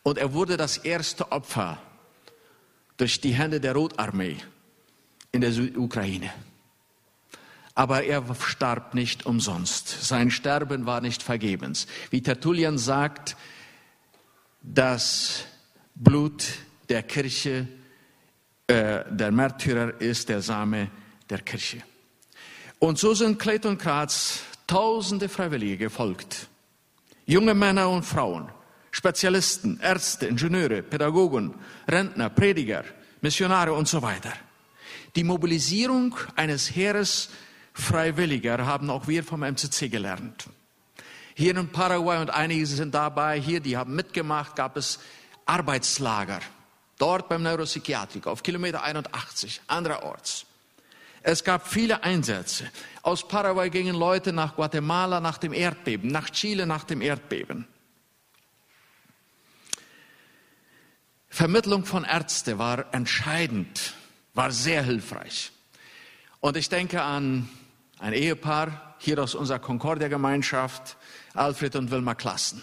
Und 0.02 0.18
er 0.18 0.34
wurde 0.34 0.58
das 0.58 0.78
erste 0.78 1.32
Opfer 1.32 1.80
durch 3.04 3.20
die 3.20 3.34
Hände 3.34 3.60
der 3.60 3.74
Rotarmee 3.74 4.38
in 5.34 5.42
der 5.42 5.52
Ukraine. 5.78 6.32
Aber 7.76 8.06
er 8.06 8.24
starb 8.36 8.94
nicht 8.94 9.26
umsonst. 9.26 10.06
Sein 10.06 10.32
Sterben 10.32 10.86
war 10.86 11.02
nicht 11.02 11.22
vergebens. 11.22 11.86
Wie 12.12 12.22
Tertullian 12.22 12.78
sagt, 12.78 13.36
das 14.62 15.44
Blut 15.96 16.46
der 16.88 17.04
Kirche, 17.04 17.68
äh, 18.68 19.04
der 19.10 19.34
Märtyrer 19.34 20.00
ist 20.00 20.30
der 20.30 20.42
Same 20.42 20.89
der 21.30 21.39
Kirche. 21.39 21.84
Und 22.80 23.00
so 23.00 23.13
sind 23.13 23.38
Clayton 23.38 23.78
Kratz 23.78 24.44
tausende 24.66 25.28
Freiwillige 25.28 25.76
gefolgt. 25.76 26.48
Junge 27.26 27.54
Männer 27.54 27.89
und 27.89 28.04
Frauen, 28.04 28.48
Spezialisten, 28.96 29.80
Ärzte, 29.82 30.28
Ingenieure, 30.28 30.84
Pädagogen, 30.84 31.56
Rentner, 31.88 32.30
Prediger, 32.30 32.84
Missionare 33.22 33.74
und 33.74 33.88
so 33.88 34.04
weiter. 34.04 34.32
Die 35.16 35.24
Mobilisierung 35.24 36.16
eines 36.36 36.76
Heeres 36.76 37.30
Freiwilliger 37.74 38.68
haben 38.68 38.92
auch 38.92 39.08
wir 39.08 39.24
vom 39.24 39.42
MCC 39.42 39.90
gelernt. 39.90 40.46
Hier 41.34 41.58
in 41.58 41.70
Paraguay 41.70 42.22
und 42.22 42.30
einige 42.30 42.68
sind 42.68 42.94
dabei, 42.94 43.42
hier, 43.42 43.60
die 43.62 43.76
haben 43.76 43.96
mitgemacht, 43.96 44.56
gab 44.56 44.78
es 44.78 45.00
Arbeitslager. 45.48 46.42
Dort 47.00 47.28
beim 47.30 47.42
Neuropsychiatriker 47.42 48.30
auf 48.30 48.44
Kilometer 48.44 48.84
81, 48.84 49.62
andererorts. 49.66 50.46
Es 51.24 51.44
gab 51.44 51.68
viele 51.68 52.04
Einsätze. 52.04 52.70
Aus 53.02 53.28
Paraguay 53.28 53.72
gingen 53.72 53.96
Leute 53.96 54.32
nach 54.32 54.56
Guatemala 54.56 55.20
nach 55.20 55.40
dem 55.40 55.52
Erdbeben, 55.52 56.12
nach 56.12 56.30
Chile 56.30 56.68
nach 56.68 56.84
dem 56.84 57.02
Erdbeben. 57.02 57.68
Vermittlung 61.34 61.84
von 61.84 62.04
Ärzten 62.04 62.60
war 62.60 62.93
entscheidend, 62.93 63.96
war 64.36 64.52
sehr 64.52 64.84
hilfreich. 64.84 65.52
Und 66.41 66.56
ich 66.58 66.69
denke 66.69 67.02
an 67.02 67.50
ein 67.98 68.13
Ehepaar 68.13 68.96
hier 69.00 69.17
aus 69.17 69.34
unserer 69.34 69.58
Concordia-Gemeinschaft, 69.58 70.96
Alfred 71.34 71.76
und 71.76 71.89
Wilma 71.89 72.13
Klassen. 72.13 72.62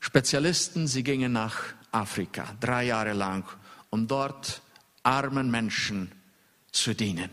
Spezialisten, 0.00 0.88
sie 0.88 1.04
gingen 1.04 1.30
nach 1.30 1.58
Afrika 1.92 2.56
drei 2.58 2.86
Jahre 2.86 3.12
lang, 3.12 3.44
um 3.90 4.08
dort 4.08 4.60
armen 5.04 5.48
Menschen 5.48 6.10
zu 6.72 6.92
dienen. 6.92 7.30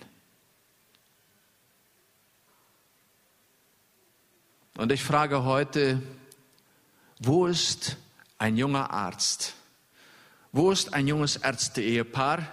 Und 4.77 4.91
ich 4.91 5.03
frage 5.03 5.43
heute, 5.45 5.99
wo 7.17 7.47
ist 7.47 7.97
ein 8.37 8.55
junger 8.55 8.91
Arzt, 8.91 9.55
wo 10.55 10.71
ist 10.71 10.93
ein 10.93 11.05
junges 11.05 11.35
Ärzte-Ehepaar, 11.35 12.47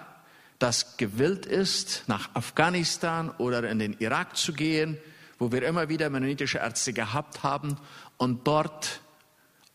das 0.59 0.97
gewillt 0.97 1.45
ist, 1.45 2.03
nach 2.07 2.35
Afghanistan 2.35 3.31
oder 3.37 3.69
in 3.69 3.79
den 3.79 3.93
Irak 3.93 4.35
zu 4.35 4.51
gehen, 4.51 4.97
wo 5.39 5.53
wir 5.53 5.63
immer 5.63 5.87
wieder 5.87 6.09
mennonitische 6.09 6.57
Ärzte 6.57 6.91
gehabt 6.91 7.43
haben 7.43 7.77
und 8.17 8.45
dort 8.45 8.99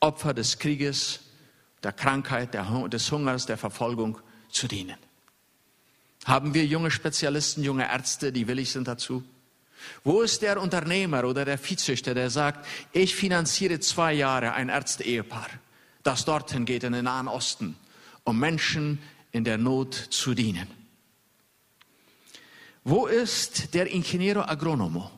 Opfer 0.00 0.34
des 0.34 0.58
Krieges, 0.58 1.20
der 1.82 1.92
Krankheit, 1.92 2.52
des 2.52 3.10
Hungers, 3.10 3.46
der 3.46 3.56
Verfolgung 3.56 4.18
zu 4.50 4.68
dienen? 4.68 4.98
Haben 6.26 6.52
wir 6.52 6.66
junge 6.66 6.90
Spezialisten, 6.90 7.64
junge 7.64 7.90
Ärzte, 7.90 8.30
die 8.30 8.46
willig 8.46 8.70
sind 8.70 8.86
dazu? 8.86 9.24
Wo 10.04 10.20
ist 10.20 10.42
der 10.42 10.60
Unternehmer 10.60 11.24
oder 11.24 11.46
der 11.46 11.56
Viehzüchter, 11.56 12.12
der 12.12 12.28
sagt, 12.28 12.66
ich 12.92 13.16
finanziere 13.16 13.80
zwei 13.80 14.12
Jahre 14.12 14.52
ein 14.52 14.68
Ärzte-Ehepaar, 14.68 15.48
das 16.02 16.26
dorthin 16.26 16.66
geht 16.66 16.84
in 16.84 16.92
den 16.92 17.06
Nahen 17.06 17.26
Osten 17.26 17.74
um 18.28 18.38
Menschen 18.38 18.98
in 19.32 19.42
der 19.42 19.56
Not 19.56 19.94
zu 19.94 20.34
dienen. 20.34 20.68
Wo 22.84 23.06
ist 23.06 23.72
der 23.72 23.90
Ingeniero 23.90 24.42
Agronomo, 24.42 25.10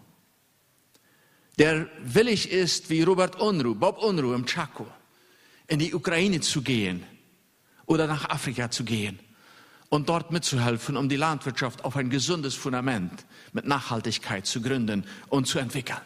der 1.59 1.88
willig 2.05 2.51
ist, 2.51 2.88
wie 2.88 3.03
Robert 3.03 3.40
Unruh, 3.40 3.75
Bob 3.75 3.99
Unruh 3.99 4.33
im 4.33 4.46
Chaco, 4.46 4.87
in 5.66 5.81
die 5.81 5.92
Ukraine 5.92 6.40
zu 6.40 6.62
gehen 6.62 7.05
oder 7.87 8.07
nach 8.07 8.31
Afrika 8.31 8.70
zu 8.70 8.85
gehen 8.85 9.18
und 9.88 10.09
dort 10.09 10.31
mitzuhelfen, 10.31 10.96
um 10.96 11.09
die 11.09 11.16
Landwirtschaft 11.16 11.85
auf 11.85 11.96
ein 11.96 12.11
gesundes 12.11 12.55
Fundament 12.55 13.27
mit 13.53 13.66
Nachhaltigkeit 13.66 14.46
zu 14.46 14.62
gründen 14.62 15.05
und 15.29 15.49
zu 15.49 15.59
entwickeln? 15.59 16.01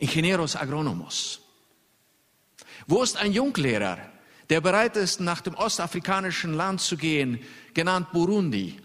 Ingenieros 0.00 0.56
Agronomos. 0.56 1.40
Wo 2.88 3.02
ist 3.02 3.16
ein 3.16 3.32
Junglehrer, 3.32 3.98
der 4.50 4.60
bereit 4.60 4.96
ist, 4.96 5.20
nach 5.20 5.40
dem 5.40 5.54
ostafrikanischen 5.54 6.54
Land 6.54 6.80
zu 6.80 6.96
gehen, 6.96 7.40
genannt 7.74 8.12
Burundi, 8.12 8.80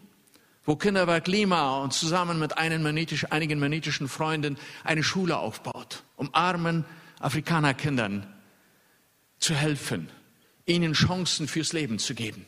wo 0.66 0.76
Kinderwerk 0.76 1.28
Lima 1.28 1.82
und 1.82 1.94
zusammen 1.94 2.40
mit 2.40 2.58
mennitisch, 2.58 3.32
einigen 3.32 3.60
mennitischen 3.60 4.08
Freunden 4.08 4.58
eine 4.84 5.04
Schule 5.04 5.38
aufbaut, 5.38 6.04
um 6.16 6.34
armen 6.34 6.86
Afrikanerkindern 7.20 8.28
zu 9.40 9.54
helfen, 9.54 10.10
ihnen 10.66 10.94
Chancen 10.94 11.48
fürs 11.48 11.74
Leben 11.74 12.00
zu 12.00 12.14
geben. 12.16 12.46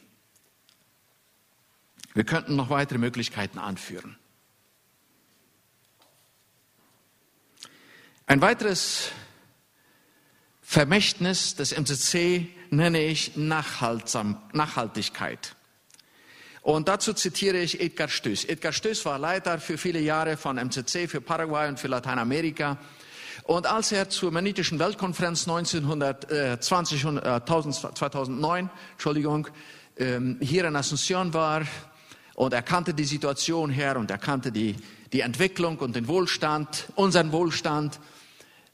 Wir 2.14 2.24
könnten 2.24 2.56
noch 2.56 2.70
weitere 2.70 2.98
Möglichkeiten 2.98 3.60
anführen. 3.60 4.18
Ein 8.28 8.42
weiteres 8.42 9.12
Vermächtnis 10.62 11.56
des 11.56 11.78
MCC 11.78 12.55
nenne 12.70 13.04
ich 13.04 13.36
Nachhaltigkeit. 13.36 15.56
Und 16.62 16.88
dazu 16.88 17.14
zitiere 17.14 17.58
ich 17.58 17.80
Edgar 17.80 18.08
Stöß. 18.08 18.46
Edgar 18.46 18.74
Stöß 18.74 19.06
war 19.06 19.20
Leiter 19.20 19.60
für 19.60 19.78
viele 19.78 20.00
Jahre 20.00 20.36
von 20.36 20.58
MCC 20.58 21.08
für 21.08 21.22
Paraguay 21.22 21.70
und 21.70 21.80
für 21.80 21.88
Lateinamerika. 21.88 22.78
Und 23.44 23.68
als 23.68 23.92
er 23.92 24.10
zur 24.10 24.32
Mennitischen 24.32 24.80
Weltkonferenz 24.80 25.48
1920, 25.48 27.06
äh, 27.06 27.46
2009 27.46 28.70
Entschuldigung, 28.94 29.48
ähm, 29.98 30.38
hier 30.42 30.66
in 30.66 30.76
Asunción 30.76 31.34
war 31.34 31.62
und 32.34 32.54
er 32.54 32.64
kannte 32.64 32.96
die 32.96 33.04
Situation 33.04 33.70
her 33.70 33.98
und 33.98 34.10
er 34.10 34.18
kannte 34.18 34.52
die, 34.52 34.76
die 35.14 35.22
Entwicklung 35.22 35.78
und 35.78 35.96
den 35.96 36.08
Wohlstand, 36.08 36.88
unseren 36.96 37.32
Wohlstand, 37.32 38.00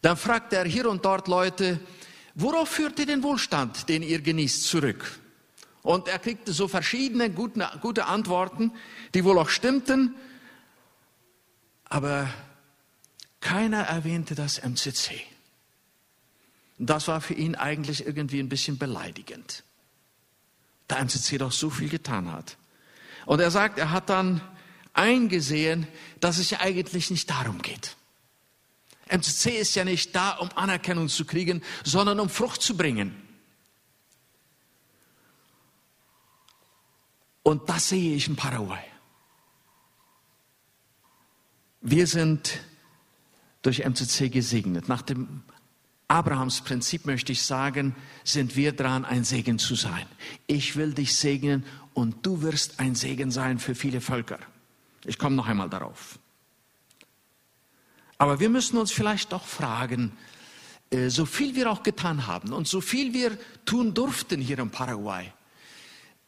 dann 0.01 0.15
fragt 0.15 0.53
er 0.53 0.63
hier 0.63 0.89
und 0.89 1.03
dort 1.03 1.27
Leute, 1.27 1.79
worauf 2.35 2.69
führt 2.69 2.99
ihr 2.99 3.05
den 3.05 3.23
Wohlstand, 3.23 3.89
den 3.89 4.03
ihr 4.03 4.21
genießt, 4.21 4.63
zurück? 4.63 5.19
Und 5.83 6.07
er 6.07 6.19
kriegte 6.19 6.53
so 6.53 6.67
verschiedene 6.67 7.29
gute, 7.29 7.67
gute 7.81 8.05
Antworten, 8.05 8.71
die 9.13 9.23
wohl 9.23 9.39
auch 9.39 9.49
stimmten, 9.49 10.15
aber 11.85 12.29
keiner 13.39 13.81
erwähnte 13.81 14.35
das 14.35 14.59
MCC. 14.59 15.21
Das 16.77 17.07
war 17.07 17.21
für 17.21 17.33
ihn 17.33 17.55
eigentlich 17.55 18.05
irgendwie 18.05 18.39
ein 18.39 18.49
bisschen 18.49 18.77
beleidigend, 18.77 19.63
da 20.87 21.03
MCC 21.03 21.37
doch 21.37 21.51
so 21.51 21.69
viel 21.69 21.89
getan 21.89 22.31
hat. 22.31 22.57
Und 23.25 23.39
er 23.39 23.51
sagt, 23.51 23.77
er 23.77 23.91
hat 23.91 24.09
dann 24.09 24.41
eingesehen, 24.93 25.87
dass 26.19 26.37
es 26.37 26.49
ja 26.49 26.59
eigentlich 26.59 27.11
nicht 27.11 27.29
darum 27.29 27.61
geht. 27.61 27.95
MCC 29.11 29.59
ist 29.59 29.75
ja 29.75 29.83
nicht 29.83 30.15
da, 30.15 30.31
um 30.37 30.49
Anerkennung 30.55 31.09
zu 31.09 31.25
kriegen, 31.25 31.61
sondern 31.83 32.19
um 32.19 32.29
Frucht 32.29 32.61
zu 32.61 32.77
bringen. 32.77 33.15
Und 37.43 37.69
das 37.69 37.89
sehe 37.89 38.15
ich 38.15 38.27
in 38.27 38.35
Paraguay. 38.35 38.83
Wir 41.81 42.05
sind 42.05 42.61
durch 43.63 43.79
MCC 43.79 44.29
gesegnet. 44.29 44.87
Nach 44.87 45.01
dem 45.01 45.43
Abrahams 46.07 46.61
Prinzip 46.61 47.05
möchte 47.05 47.31
ich 47.31 47.41
sagen, 47.41 47.95
sind 48.23 48.55
wir 48.55 48.73
dran, 48.73 49.05
ein 49.05 49.23
Segen 49.23 49.59
zu 49.59 49.75
sein. 49.75 50.05
Ich 50.45 50.75
will 50.75 50.93
dich 50.93 51.15
segnen 51.15 51.65
und 51.93 52.25
du 52.25 52.41
wirst 52.41 52.79
ein 52.79 52.95
Segen 52.95 53.31
sein 53.31 53.59
für 53.59 53.75
viele 53.75 54.01
Völker. 54.01 54.39
Ich 55.05 55.17
komme 55.17 55.35
noch 55.35 55.47
einmal 55.47 55.69
darauf. 55.69 56.19
Aber 58.21 58.39
wir 58.39 58.49
müssen 58.49 58.77
uns 58.77 58.91
vielleicht 58.91 59.31
doch 59.31 59.47
fragen, 59.47 60.15
äh, 60.91 61.09
so 61.09 61.25
viel 61.25 61.55
wir 61.55 61.71
auch 61.71 61.81
getan 61.81 62.27
haben 62.27 62.53
und 62.53 62.67
so 62.67 62.79
viel 62.79 63.15
wir 63.15 63.35
tun 63.65 63.95
durften 63.95 64.39
hier 64.39 64.59
in 64.59 64.69
Paraguay, 64.69 65.33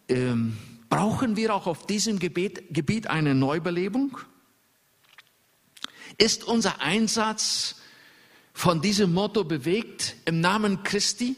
ähm, 0.09 0.57
brauchen 0.89 1.35
wir 1.35 1.53
auch 1.53 1.67
auf 1.67 1.85
diesem 1.85 2.17
Gebiet, 2.17 2.73
Gebiet 2.73 3.05
eine 3.05 3.35
Neubelebung? 3.35 4.17
Ist 6.17 6.45
unser 6.45 6.81
Einsatz 6.81 7.75
von 8.55 8.81
diesem 8.81 9.13
Motto 9.13 9.43
bewegt 9.43 10.15
im 10.25 10.41
Namen 10.41 10.81
Christi? 10.81 11.35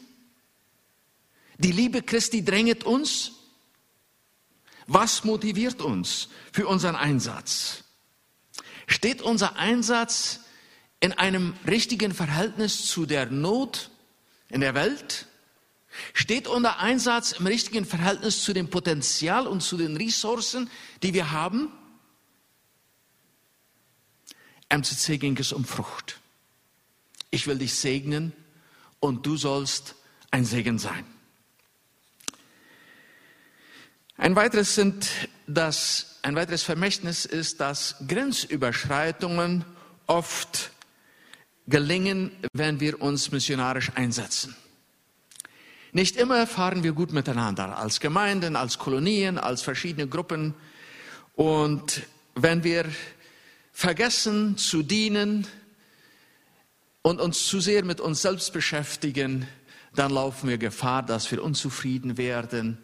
Die 1.58 1.74
Liebe 1.74 2.02
Christi 2.02 2.46
dränget 2.46 2.86
uns. 2.86 3.34
Was 4.88 5.26
motiviert 5.26 5.82
uns 5.82 6.30
für 6.54 6.66
unseren 6.66 6.96
Einsatz? 6.96 7.84
Steht 8.88 9.22
unser 9.22 9.58
Einsatz 9.58 10.40
in 11.06 11.14
einem 11.14 11.54
richtigen 11.68 12.16
Verhältnis 12.16 12.88
zu 12.88 13.06
der 13.06 13.28
Not 13.28 13.92
in 14.50 14.62
der 14.62 14.74
Welt? 14.74 15.28
Steht 16.14 16.48
unser 16.48 16.80
Einsatz 16.80 17.34
im 17.34 17.46
richtigen 17.46 17.86
Verhältnis 17.86 18.44
zu 18.44 18.54
dem 18.54 18.72
Potenzial 18.72 19.46
und 19.46 19.62
zu 19.62 19.78
den 19.78 19.96
Ressourcen, 19.98 20.68
die 21.04 21.14
wir 21.14 21.32
haben? 21.32 21.72
MCC 24.68 25.20
ging 25.20 25.38
es 25.38 25.54
um 25.54 25.64
Frucht. 25.64 26.20
Ich 27.30 27.46
will 27.46 27.60
dich 27.60 27.76
segnen 27.76 28.34
und 29.00 29.28
du 29.28 29.38
sollst 29.38 29.94
ein 30.32 30.44
Segen 30.44 30.80
sein. 30.80 31.06
Ein 34.18 34.36
weiteres, 34.36 34.74
sind 34.74 35.08
das, 35.46 36.18
ein 36.24 36.36
weiteres 36.36 36.64
Vermächtnis 36.64 37.26
ist, 37.26 37.60
dass 37.60 37.96
Grenzüberschreitungen 38.08 39.66
oft 40.08 40.72
gelingen, 41.68 42.32
wenn 42.54 42.80
wir 42.80 43.02
uns 43.02 43.32
missionarisch 43.32 43.92
einsetzen. 43.96 44.56
Nicht 45.92 46.18
immer 46.18 46.46
fahren 46.46 46.84
wir 46.84 46.92
gut 46.92 47.14
miteinander, 47.14 47.78
als 47.78 48.00
Gemeinden, 48.00 48.56
als 48.56 48.78
Kolonien, 48.78 49.38
als 49.38 49.62
verschiedene 49.62 50.08
Gruppen. 50.08 50.54
Und 51.36 52.04
wenn 52.36 52.64
wir 52.64 52.86
vergessen 53.72 54.58
zu 54.58 54.84
dienen 54.84 55.48
und 57.02 57.22
uns 57.22 57.48
zu 57.48 57.62
sehr 57.62 57.86
mit 57.86 58.02
uns 58.02 58.22
selbst 58.22 58.52
beschäftigen, 58.52 59.48
dann 59.94 60.12
laufen 60.12 60.50
wir 60.50 60.58
Gefahr, 60.58 61.04
dass 61.04 61.32
wir 61.32 61.42
unzufrieden 61.42 62.18
werden, 62.18 62.78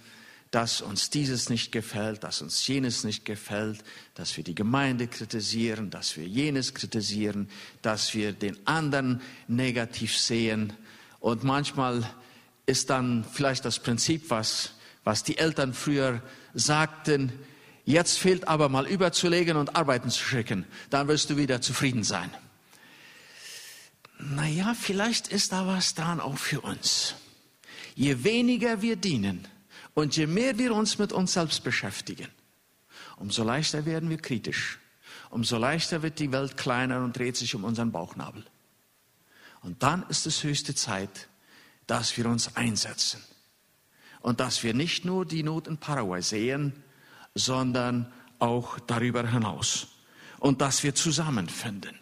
dass 0.52 0.82
uns 0.82 1.10
dieses 1.10 1.50
nicht 1.50 1.72
gefällt, 1.72 2.26
dass 2.26 2.42
uns 2.42 2.68
jenes 2.68 3.06
nicht 3.06 3.24
gefällt, 3.24 3.84
dass 4.16 4.36
wir 4.36 4.44
die 4.44 4.54
Gemeinde 4.54 5.08
kritisieren, 5.08 5.90
dass 5.90 6.18
wir 6.18 6.28
jenes 6.28 6.74
kritisieren, 6.74 7.50
dass 7.82 8.14
wir 8.14 8.34
den 8.34 8.58
anderen 8.68 9.22
negativ 9.48 10.18
sehen. 10.18 10.74
Und 11.22 11.46
manchmal 11.46 12.04
ist 12.66 12.90
dann 12.90 13.26
vielleicht 13.32 13.64
das 13.64 13.80
Prinzip, 13.80 14.30
was, 14.30 14.74
was 15.06 15.24
die 15.24 15.38
Eltern 15.38 15.74
früher 15.74 16.22
sagten, 16.54 17.32
Jetzt 17.84 18.20
fehlt 18.20 18.48
aber 18.48 18.70
mal 18.70 18.86
überzulegen 18.86 19.58
und 19.58 19.76
arbeiten 19.76 20.12
zu 20.12 20.24
schicken. 20.24 20.66
Dann 20.92 21.08
wirst 21.08 21.32
du 21.32 21.38
wieder 21.38 21.62
zufrieden 21.62 22.04
sein. 22.04 22.30
Naja, 24.20 24.76
vielleicht 24.80 25.28
ist 25.30 25.52
da 25.52 25.66
was 25.66 25.96
dran 25.96 26.20
auch 26.20 26.38
für 26.38 26.62
uns. 26.62 27.16
Je 27.96 28.24
weniger 28.24 28.84
wir 28.84 28.96
dienen 28.96 29.48
und 29.94 30.16
je 30.16 30.28
mehr 30.28 30.58
wir 30.58 30.74
uns 30.74 30.98
mit 30.98 31.12
uns 31.12 31.34
selbst 31.34 31.64
beschäftigen, 31.64 32.28
umso 33.18 33.44
leichter 33.44 33.86
werden 33.86 34.10
wir 34.10 34.18
kritisch. 34.18 34.80
Umso 35.30 35.58
leichter 35.58 36.02
wird 36.04 36.20
die 36.20 36.32
Welt 36.32 36.58
kleiner 36.58 37.04
und 37.04 37.18
dreht 37.18 37.38
sich 37.38 37.56
um 37.56 37.64
unseren 37.64 37.92
Bauchnabel. 37.92 38.46
Und 39.62 39.82
dann 39.84 40.04
ist 40.10 40.26
es 40.26 40.44
höchste 40.44 40.76
Zeit, 40.76 41.30
dass 41.88 42.18
wir 42.18 42.26
uns 42.26 42.56
einsetzen. 42.56 43.22
Und 44.22 44.40
dass 44.40 44.64
wir 44.64 44.74
nicht 44.74 45.06
nur 45.06 45.26
die 45.26 45.44
Not 45.44 45.68
in 45.68 45.78
Paraguay 45.78 46.22
sehen, 46.22 46.84
sondern 47.34 48.12
auch 48.40 48.80
darüber 48.80 49.26
hinaus. 49.28 49.88
Und 50.40 50.62
dass 50.62 50.84
wir 50.84 50.96
zusammenfinden. 50.96 51.98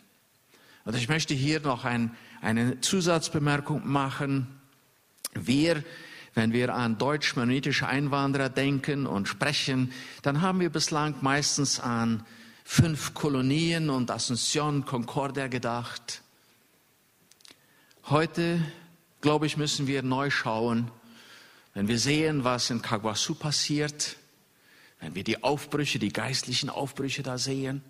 Und 0.85 0.95
ich 0.95 1.07
möchte 1.07 1.33
hier 1.33 1.59
noch 1.59 1.85
ein, 1.85 2.15
eine 2.41 2.81
Zusatzbemerkung 2.81 3.87
machen. 3.87 4.59
Wir, 5.33 5.83
wenn 6.33 6.53
wir 6.53 6.73
an 6.73 6.97
deutsch-mennonitische 6.97 7.87
Einwanderer 7.87 8.49
denken 8.49 9.07
und 9.07 9.27
sprechen, 9.27 9.91
dann 10.21 10.41
haben 10.41 10.59
wir 10.59 10.69
bislang 10.69 11.15
meistens 11.21 11.79
an 11.79 12.25
fünf 12.63 13.13
Kolonien 13.13 13.89
und 13.89 14.11
Asunción, 14.11 14.85
Concordia 14.85 15.47
gedacht. 15.47 16.21
Heute, 18.05 18.61
glaube 19.21 19.47
ich, 19.47 19.57
müssen 19.57 19.87
wir 19.87 20.03
neu 20.03 20.29
schauen, 20.29 20.91
wenn 21.73 21.87
wir 21.87 21.99
sehen, 21.99 22.43
was 22.43 22.69
in 22.69 22.81
Caguasu 22.81 23.35
passiert, 23.35 24.17
wenn 24.99 25.15
wir 25.15 25.23
die 25.23 25.43
Aufbrüche, 25.43 25.99
die 25.99 26.13
geistlichen 26.13 26.69
Aufbrüche 26.69 27.23
da 27.23 27.37
sehen 27.37 27.83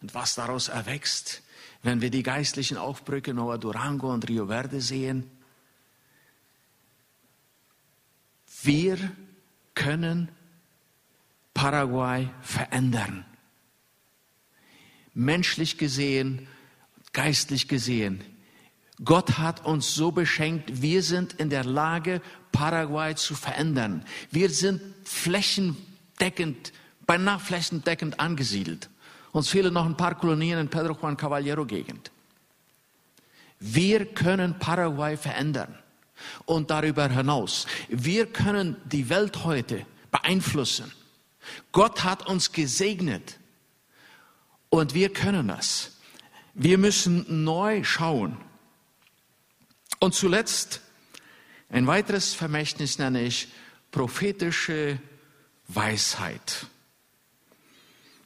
und 0.00 0.14
was 0.14 0.34
daraus 0.34 0.68
erwächst, 0.68 1.42
wenn 1.82 2.00
wir 2.00 2.10
die 2.10 2.22
geistlichen 2.22 2.76
Aufbrüche 2.76 3.34
Nova 3.34 3.58
Durango 3.58 4.12
und 4.12 4.28
Rio 4.28 4.46
Verde 4.46 4.80
sehen, 4.80 5.30
wir 8.66 8.98
können 9.74 10.28
Paraguay 11.54 12.28
verändern. 12.42 13.24
Menschlich 15.14 15.78
gesehen, 15.78 16.46
geistlich 17.12 17.68
gesehen. 17.68 18.22
Gott 19.04 19.38
hat 19.38 19.64
uns 19.64 19.94
so 19.94 20.10
beschenkt, 20.10 20.82
wir 20.82 21.02
sind 21.02 21.34
in 21.34 21.50
der 21.50 21.64
Lage, 21.64 22.20
Paraguay 22.52 23.14
zu 23.14 23.34
verändern. 23.34 24.04
Wir 24.30 24.50
sind 24.50 24.80
Flächen 25.04 25.76
flächendeckend, 26.16 26.72
beinahe 27.06 27.38
flächendeckend 27.38 28.20
angesiedelt. 28.20 28.88
Uns 29.32 29.48
fehlen 29.48 29.74
noch 29.74 29.84
ein 29.84 29.96
paar 29.96 30.14
Kolonien 30.14 30.58
in 30.58 30.68
Pedro 30.68 30.96
Juan 31.00 31.16
Caballero 31.16 31.66
Gegend. 31.66 32.10
Wir 33.60 34.06
können 34.06 34.58
Paraguay 34.58 35.16
verändern. 35.16 35.78
Und 36.44 36.70
darüber 36.70 37.08
hinaus, 37.08 37.66
wir 37.88 38.26
können 38.26 38.76
die 38.84 39.08
Welt 39.08 39.44
heute 39.44 39.86
beeinflussen. 40.10 40.92
Gott 41.72 42.04
hat 42.04 42.26
uns 42.26 42.52
gesegnet. 42.52 43.38
Und 44.68 44.94
wir 44.94 45.12
können 45.12 45.48
das. 45.48 45.92
Wir 46.54 46.78
müssen 46.78 47.44
neu 47.44 47.84
schauen. 47.84 48.36
Und 50.00 50.14
zuletzt, 50.14 50.80
ein 51.70 51.86
weiteres 51.86 52.34
Vermächtnis 52.34 52.98
nenne 52.98 53.22
ich 53.22 53.48
prophetische 53.90 54.98
Weisheit. 55.68 56.66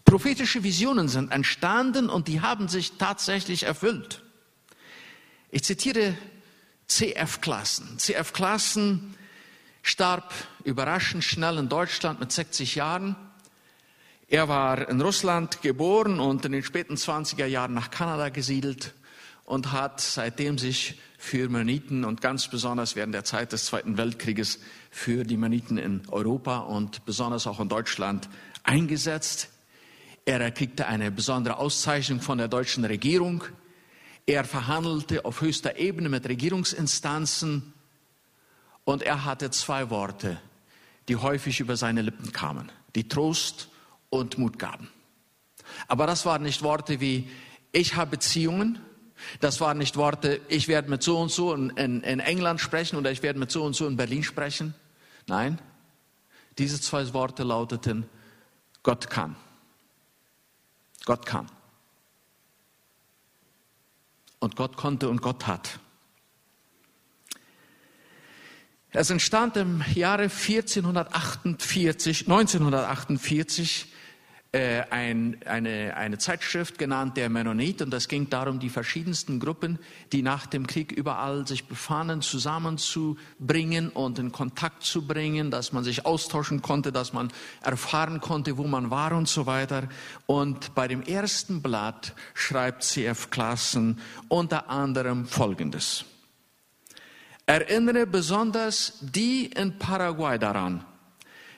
Prophetische 0.04 0.64
Visionen 0.64 1.08
sind 1.08 1.30
entstanden 1.30 2.10
und 2.10 2.26
die 2.26 2.40
haben 2.40 2.68
sich 2.68 2.92
tatsächlich 2.98 3.62
erfüllt. 3.62 4.22
Ich 5.50 5.62
zitiere 5.62 6.16
CF 6.90 7.40
Klassen. 7.40 7.98
CF 7.98 8.32
Klassen 8.32 9.14
starb 9.82 10.34
überraschend 10.64 11.22
schnell 11.22 11.56
in 11.58 11.68
Deutschland 11.68 12.18
mit 12.18 12.32
60 12.32 12.74
Jahren. 12.74 13.14
Er 14.26 14.48
war 14.48 14.88
in 14.88 15.00
Russland 15.00 15.62
geboren 15.62 16.18
und 16.18 16.44
in 16.44 16.52
den 16.52 16.64
späten 16.64 16.96
20er 16.96 17.46
Jahren 17.46 17.74
nach 17.74 17.92
Kanada 17.92 18.28
gesiedelt 18.28 18.92
und 19.44 19.70
hat 19.70 20.00
seitdem 20.00 20.58
sich 20.58 21.00
für 21.16 21.48
Mennoniten 21.48 22.04
und 22.04 22.20
ganz 22.20 22.48
besonders 22.48 22.96
während 22.96 23.14
der 23.14 23.24
Zeit 23.24 23.52
des 23.52 23.66
Zweiten 23.66 23.96
Weltkrieges 23.96 24.58
für 24.90 25.22
die 25.22 25.36
Mennoniten 25.36 25.78
in 25.78 26.02
Europa 26.08 26.58
und 26.58 27.04
besonders 27.04 27.46
auch 27.46 27.60
in 27.60 27.68
Deutschland 27.68 28.28
eingesetzt. 28.64 29.48
Er 30.24 30.40
erkriegte 30.40 30.86
eine 30.86 31.12
besondere 31.12 31.58
Auszeichnung 31.58 32.20
von 32.20 32.38
der 32.38 32.48
deutschen 32.48 32.84
Regierung. 32.84 33.44
Er 34.30 34.44
verhandelte 34.44 35.24
auf 35.24 35.40
höchster 35.40 35.76
Ebene 35.76 36.08
mit 36.08 36.24
Regierungsinstanzen 36.28 37.72
und 38.84 39.02
er 39.02 39.24
hatte 39.24 39.50
zwei 39.50 39.90
Worte, 39.90 40.40
die 41.08 41.16
häufig 41.16 41.58
über 41.58 41.76
seine 41.76 42.02
Lippen 42.02 42.30
kamen, 42.30 42.70
die 42.94 43.08
Trost 43.08 43.70
und 44.08 44.38
Mut 44.38 44.56
gaben. 44.56 44.88
Aber 45.88 46.06
das 46.06 46.26
waren 46.26 46.44
nicht 46.44 46.62
Worte 46.62 47.00
wie, 47.00 47.28
ich 47.72 47.96
habe 47.96 48.12
Beziehungen, 48.12 48.78
das 49.40 49.60
waren 49.60 49.78
nicht 49.78 49.96
Worte, 49.96 50.40
ich 50.46 50.68
werde 50.68 50.90
mit 50.90 51.02
so 51.02 51.18
und 51.18 51.32
so 51.32 51.52
in, 51.52 51.70
in, 51.70 52.02
in, 52.02 52.20
England 52.20 52.60
sprechen 52.60 52.94
oder 52.94 53.10
ich 53.10 53.24
werde 53.24 53.40
mit 53.40 53.50
so 53.50 53.64
und 53.64 53.74
so 53.74 53.88
in 53.88 53.96
Berlin 53.96 54.22
sprechen. 54.22 54.74
Nein, 55.26 55.58
diese 56.56 56.80
zwei 56.80 57.12
Worte 57.12 57.42
lauteten, 57.42 58.08
Gott 58.84 59.10
kann. 59.10 59.34
Gott 61.04 61.26
kann. 61.26 61.48
Und 64.40 64.56
Gott 64.56 64.76
konnte 64.76 65.08
und 65.08 65.22
Gott 65.22 65.46
hat. 65.46 65.78
Es 68.92 69.10
entstand 69.10 69.56
im 69.56 69.84
Jahre 69.94 70.24
1448, 70.24 72.22
1948 72.22 73.89
äh, 74.52 74.82
ein, 74.90 75.38
eine, 75.46 75.96
eine 75.96 76.18
Zeitschrift 76.18 76.76
genannt 76.76 77.16
Der 77.16 77.28
Mennonit 77.28 77.82
und 77.82 77.94
es 77.94 78.08
ging 78.08 78.28
darum, 78.30 78.58
die 78.58 78.68
verschiedensten 78.68 79.38
Gruppen, 79.38 79.78
die 80.12 80.22
nach 80.22 80.46
dem 80.46 80.66
Krieg 80.66 80.90
überall 80.90 81.46
sich 81.46 81.66
befanden, 81.66 82.20
zusammenzubringen 82.20 83.90
und 83.90 84.18
in 84.18 84.32
Kontakt 84.32 84.82
zu 84.82 85.06
bringen, 85.06 85.52
dass 85.52 85.72
man 85.72 85.84
sich 85.84 86.04
austauschen 86.04 86.62
konnte, 86.62 86.90
dass 86.90 87.12
man 87.12 87.32
erfahren 87.62 88.20
konnte, 88.20 88.58
wo 88.58 88.64
man 88.64 88.90
war 88.90 89.12
und 89.12 89.28
so 89.28 89.46
weiter. 89.46 89.88
Und 90.26 90.74
bei 90.74 90.88
dem 90.88 91.02
ersten 91.02 91.62
Blatt 91.62 92.14
schreibt 92.34 92.82
CF 92.82 93.30
Klassen 93.30 94.00
unter 94.28 94.68
anderem 94.68 95.26
Folgendes. 95.26 96.04
Erinnere 97.46 98.06
besonders 98.06 98.98
die 99.00 99.46
in 99.46 99.78
Paraguay 99.78 100.38
daran, 100.38 100.84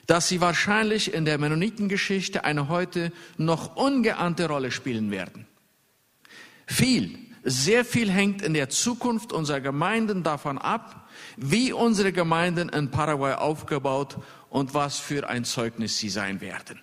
dass 0.05 0.27
sie 0.27 0.41
wahrscheinlich 0.41 1.13
in 1.13 1.25
der 1.25 1.37
Mennonitengeschichte 1.37 2.43
eine 2.43 2.67
heute 2.67 3.11
noch 3.37 3.75
ungeahnte 3.75 4.47
Rolle 4.47 4.71
spielen 4.71 5.11
werden. 5.11 5.47
Viel, 6.65 7.19
sehr 7.43 7.83
viel 7.85 8.09
hängt 8.09 8.41
in 8.41 8.53
der 8.53 8.69
Zukunft 8.69 9.33
unserer 9.33 9.61
Gemeinden 9.61 10.23
davon 10.23 10.57
ab, 10.57 11.09
wie 11.37 11.73
unsere 11.73 12.11
Gemeinden 12.11 12.69
in 12.69 12.91
Paraguay 12.91 13.33
aufgebaut 13.33 14.17
und 14.49 14.73
was 14.73 14.99
für 14.99 15.27
ein 15.29 15.45
Zeugnis 15.45 15.97
sie 15.97 16.09
sein 16.09 16.41
werden. 16.41 16.81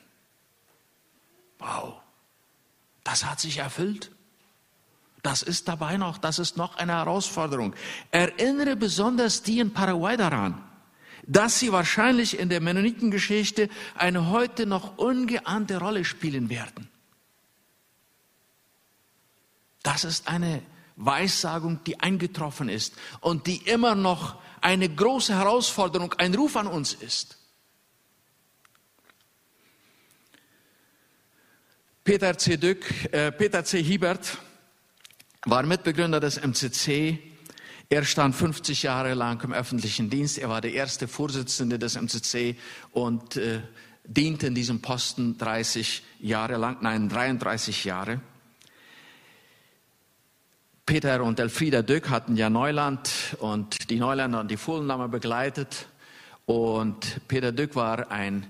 Wow, 1.59 2.01
das 3.05 3.25
hat 3.25 3.41
sich 3.41 3.59
erfüllt. 3.59 4.11
Das 5.23 5.43
ist 5.43 5.69
dabei 5.69 5.99
noch, 5.99 6.17
das 6.17 6.39
ist 6.39 6.57
noch 6.57 6.77
eine 6.77 6.93
Herausforderung. 6.93 7.75
Erinnere 8.11 8.77
besonders 8.77 9.43
die 9.43 9.61
in 9.61 9.73
Paraguay 9.73 10.17
daran, 10.17 10.63
dass 11.31 11.61
sie 11.61 11.71
wahrscheinlich 11.71 12.41
in 12.41 12.49
der 12.49 12.61
Mennonitengeschichte 12.61 13.69
eine 13.95 14.31
heute 14.31 14.67
noch 14.67 14.99
ungeahnte 14.99 15.79
Rolle 15.79 16.05
spielen 16.05 16.51
werden. 16.51 16.89
Das 19.85 20.03
ist 20.03 20.27
eine 20.27 20.61
Weissagung, 20.97 21.85
die 21.85 22.01
eingetroffen 22.01 22.69
ist 22.69 22.95
und 23.21 23.47
die 23.47 23.59
immer 23.59 23.95
noch 23.95 24.43
eine 24.61 24.89
große 24.89 25.33
Herausforderung, 25.33 26.15
ein 26.15 26.35
Ruf 26.35 26.57
an 26.57 26.67
uns 26.67 26.95
ist. 26.95 27.39
Peter 32.03 32.37
C. 32.37 32.57
Dück, 32.57 32.85
äh, 33.13 33.31
Peter 33.31 33.65
C. 33.65 33.81
Hiebert 33.81 34.37
war 35.47 35.63
Mitbegründer 35.63 36.19
des 36.19 36.39
MCC 36.39 37.30
er 37.91 38.05
stand 38.05 38.37
50 38.37 38.85
Jahre 38.85 39.15
lang 39.15 39.43
im 39.43 39.53
öffentlichen 39.53 40.11
Dienst. 40.11 40.39
Er 40.39 40.49
war 40.49 40.61
der 40.61 40.73
erste 40.73 41.09
Vorsitzende 41.09 41.77
des 41.77 41.97
MCC 41.97 42.57
und 42.93 43.37
äh, 43.37 43.61
diente 44.05 44.47
in 44.47 44.55
diesem 44.55 44.81
Posten 44.81 45.37
30 45.39 46.05
Jahre 46.21 46.57
lang, 46.57 46.79
nein, 46.83 47.09
33 47.09 47.85
Jahre. 47.85 48.21
Peter 50.87 51.23
und 51.25 51.41
Elfrieda 51.41 51.83
Döck 51.83 52.11
hatten 52.11 52.37
ja 52.37 52.49
Neuland 52.49 53.37
und 53.41 53.91
die 53.91 53.99
Neuländer 53.99 54.41
und 54.41 54.51
die 54.53 54.57
Fohlenlammer 54.57 55.09
begleitet. 55.09 55.89
Und 56.47 57.27
Peter 57.27 57.51
Döck 57.51 57.75
war 57.75 58.13
ein, 58.13 58.47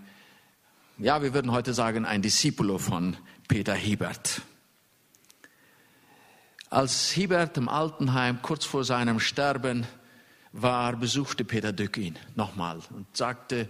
ja, 0.99 1.23
wir 1.23 1.33
würden 1.33 1.51
heute 1.51 1.73
sagen, 1.73 2.05
ein 2.05 2.21
Discipulo 2.21 2.77
von 2.77 3.17
Peter 3.49 3.75
Hiebert. 3.75 4.43
Als 6.73 7.11
Hiebert 7.11 7.57
im 7.57 7.69
Altenheim 7.69 8.43
kurz 8.43 8.65
vor 8.65 8.85
seinem 8.85 9.19
Sterben 9.19 9.89
war, 10.53 10.95
besuchte 10.95 11.45
Peter 11.45 11.73
Dück 11.73 11.97
ihn 11.97 12.17
nochmal 12.37 12.79
und 12.91 13.09
sagte, 13.17 13.69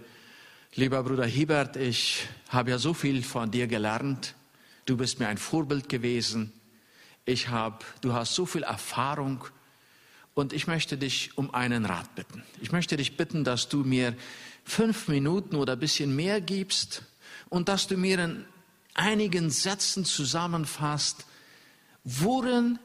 lieber 0.75 1.01
Bruder 1.01 1.25
Hiebert, 1.25 1.77
ich 1.77 2.27
habe 2.49 2.69
ja 2.69 2.77
so 2.77 2.93
viel 2.93 3.23
von 3.23 3.49
dir 3.49 3.65
gelernt. 3.65 4.35
Du 4.85 4.97
bist 4.97 5.19
mir 5.19 5.29
ein 5.29 5.39
Vorbild 5.39 5.89
gewesen. 5.89 6.53
Ich 7.25 7.49
habe, 7.49 7.79
du 8.01 8.13
hast 8.13 8.35
so 8.35 8.45
viel 8.45 8.61
Erfahrung 8.61 9.45
und 10.35 10.53
ich 10.53 10.67
möchte 10.67 10.95
dich 10.95 11.35
um 11.39 11.51
einen 11.55 11.85
Rat 11.85 12.13
bitten. 12.13 12.43
Ich 12.61 12.71
möchte 12.71 12.97
dich 12.97 13.17
bitten, 13.17 13.43
dass 13.43 13.67
du 13.67 13.77
mir 13.77 14.15
fünf 14.63 15.07
Minuten 15.07 15.55
oder 15.55 15.73
ein 15.73 15.79
bisschen 15.79 16.15
mehr 16.15 16.39
gibst 16.39 17.01
und 17.49 17.67
dass 17.67 17.87
du 17.87 17.97
mir 17.97 18.19
in 18.19 18.45
einigen 18.93 19.49
Sätzen 19.49 20.05
zusammenfasst, 20.05 21.25
worin 22.03 22.77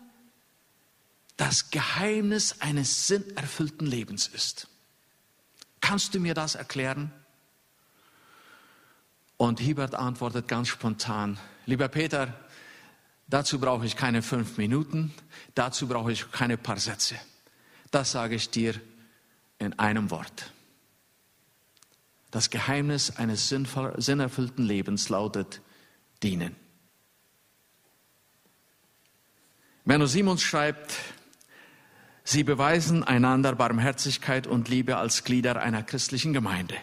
das 1.37 1.71
Geheimnis 1.71 2.61
eines 2.61 3.07
sinnerfüllten 3.07 3.87
Lebens 3.87 4.27
ist. 4.29 4.69
Kannst 5.81 6.15
du 6.15 6.21
mir 6.21 6.35
das 6.35 6.55
erklären? 6.55 7.13
Und 9.37 9.61
Hiebert 9.61 9.95
antwortet 9.95 10.49
ganz 10.49 10.69
spontan, 10.69 11.39
lieber 11.67 11.89
Peter, 11.89 12.35
dazu 13.29 13.61
brauche 13.61 13.85
ich 13.85 13.97
keine 13.97 14.23
fünf 14.23 14.57
Minuten, 14.57 15.13
dazu 15.55 15.87
brauche 15.89 16.11
ich 16.11 16.31
keine 16.33 16.57
paar 16.57 16.79
Sätze. 16.79 17.17
Das 17.91 18.13
sage 18.13 18.35
ich 18.35 18.51
dir 18.51 18.81
in 19.59 19.79
einem 19.79 20.11
Wort. 20.11 20.53
Das 22.31 22.51
Geheimnis 22.51 23.17
eines 23.17 23.49
sinnerfüllten 23.49 24.65
Lebens 24.65 25.09
lautet 25.11 25.61
dienen. 26.23 26.57
Menno 29.85 30.07
Simons 30.07 30.43
schreibt, 30.43 30.95
Sie 32.29 32.43
beweisen 32.43 33.05
einander 33.05 33.55
Barmherzigkeit 33.55 34.49
und 34.49 34.69
Liebe 34.69 34.97
als 34.97 35.23
Glieder 35.23 35.63
einer 35.63 35.85
christlichen 35.85 36.33
Gemeinde. 36.33 36.75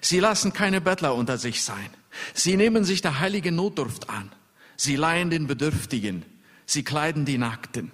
Sie 0.00 0.18
lassen 0.18 0.52
keine 0.52 0.80
Bettler 0.80 1.14
unter 1.14 1.38
sich 1.38 1.62
sein. 1.62 1.88
Sie 2.34 2.56
nehmen 2.56 2.82
sich 2.82 3.00
der 3.00 3.20
heiligen 3.20 3.54
Notdurft 3.54 4.10
an. 4.10 4.32
Sie 4.76 4.96
leihen 4.96 5.30
den 5.30 5.46
Bedürftigen. 5.46 6.24
Sie 6.66 6.82
kleiden 6.82 7.24
die 7.24 7.38
Nackten. 7.38 7.92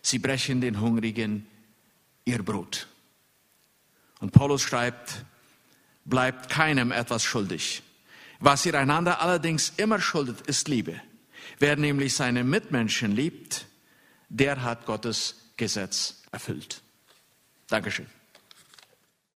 Sie 0.00 0.18
brechen 0.18 0.62
den 0.62 0.80
Hungrigen 0.80 1.46
ihr 2.24 2.42
Brot. 2.42 2.88
Und 4.20 4.32
Paulus 4.32 4.62
schreibt, 4.62 5.26
bleibt 6.06 6.48
keinem 6.48 6.92
etwas 6.92 7.24
schuldig. 7.24 7.82
Was 8.40 8.64
ihr 8.64 8.74
einander 8.78 9.20
allerdings 9.20 9.74
immer 9.76 10.00
schuldet, 10.00 10.40
ist 10.46 10.66
Liebe. 10.66 10.98
Wer 11.58 11.76
nämlich 11.76 12.14
seine 12.14 12.42
Mitmenschen 12.42 13.14
liebt, 13.14 13.66
der 14.30 14.62
hat 14.62 14.86
Gottes 14.86 15.34
Gesetz 15.58 16.21
erfüllt. 16.32 16.82
Dankeschön. 17.68 18.06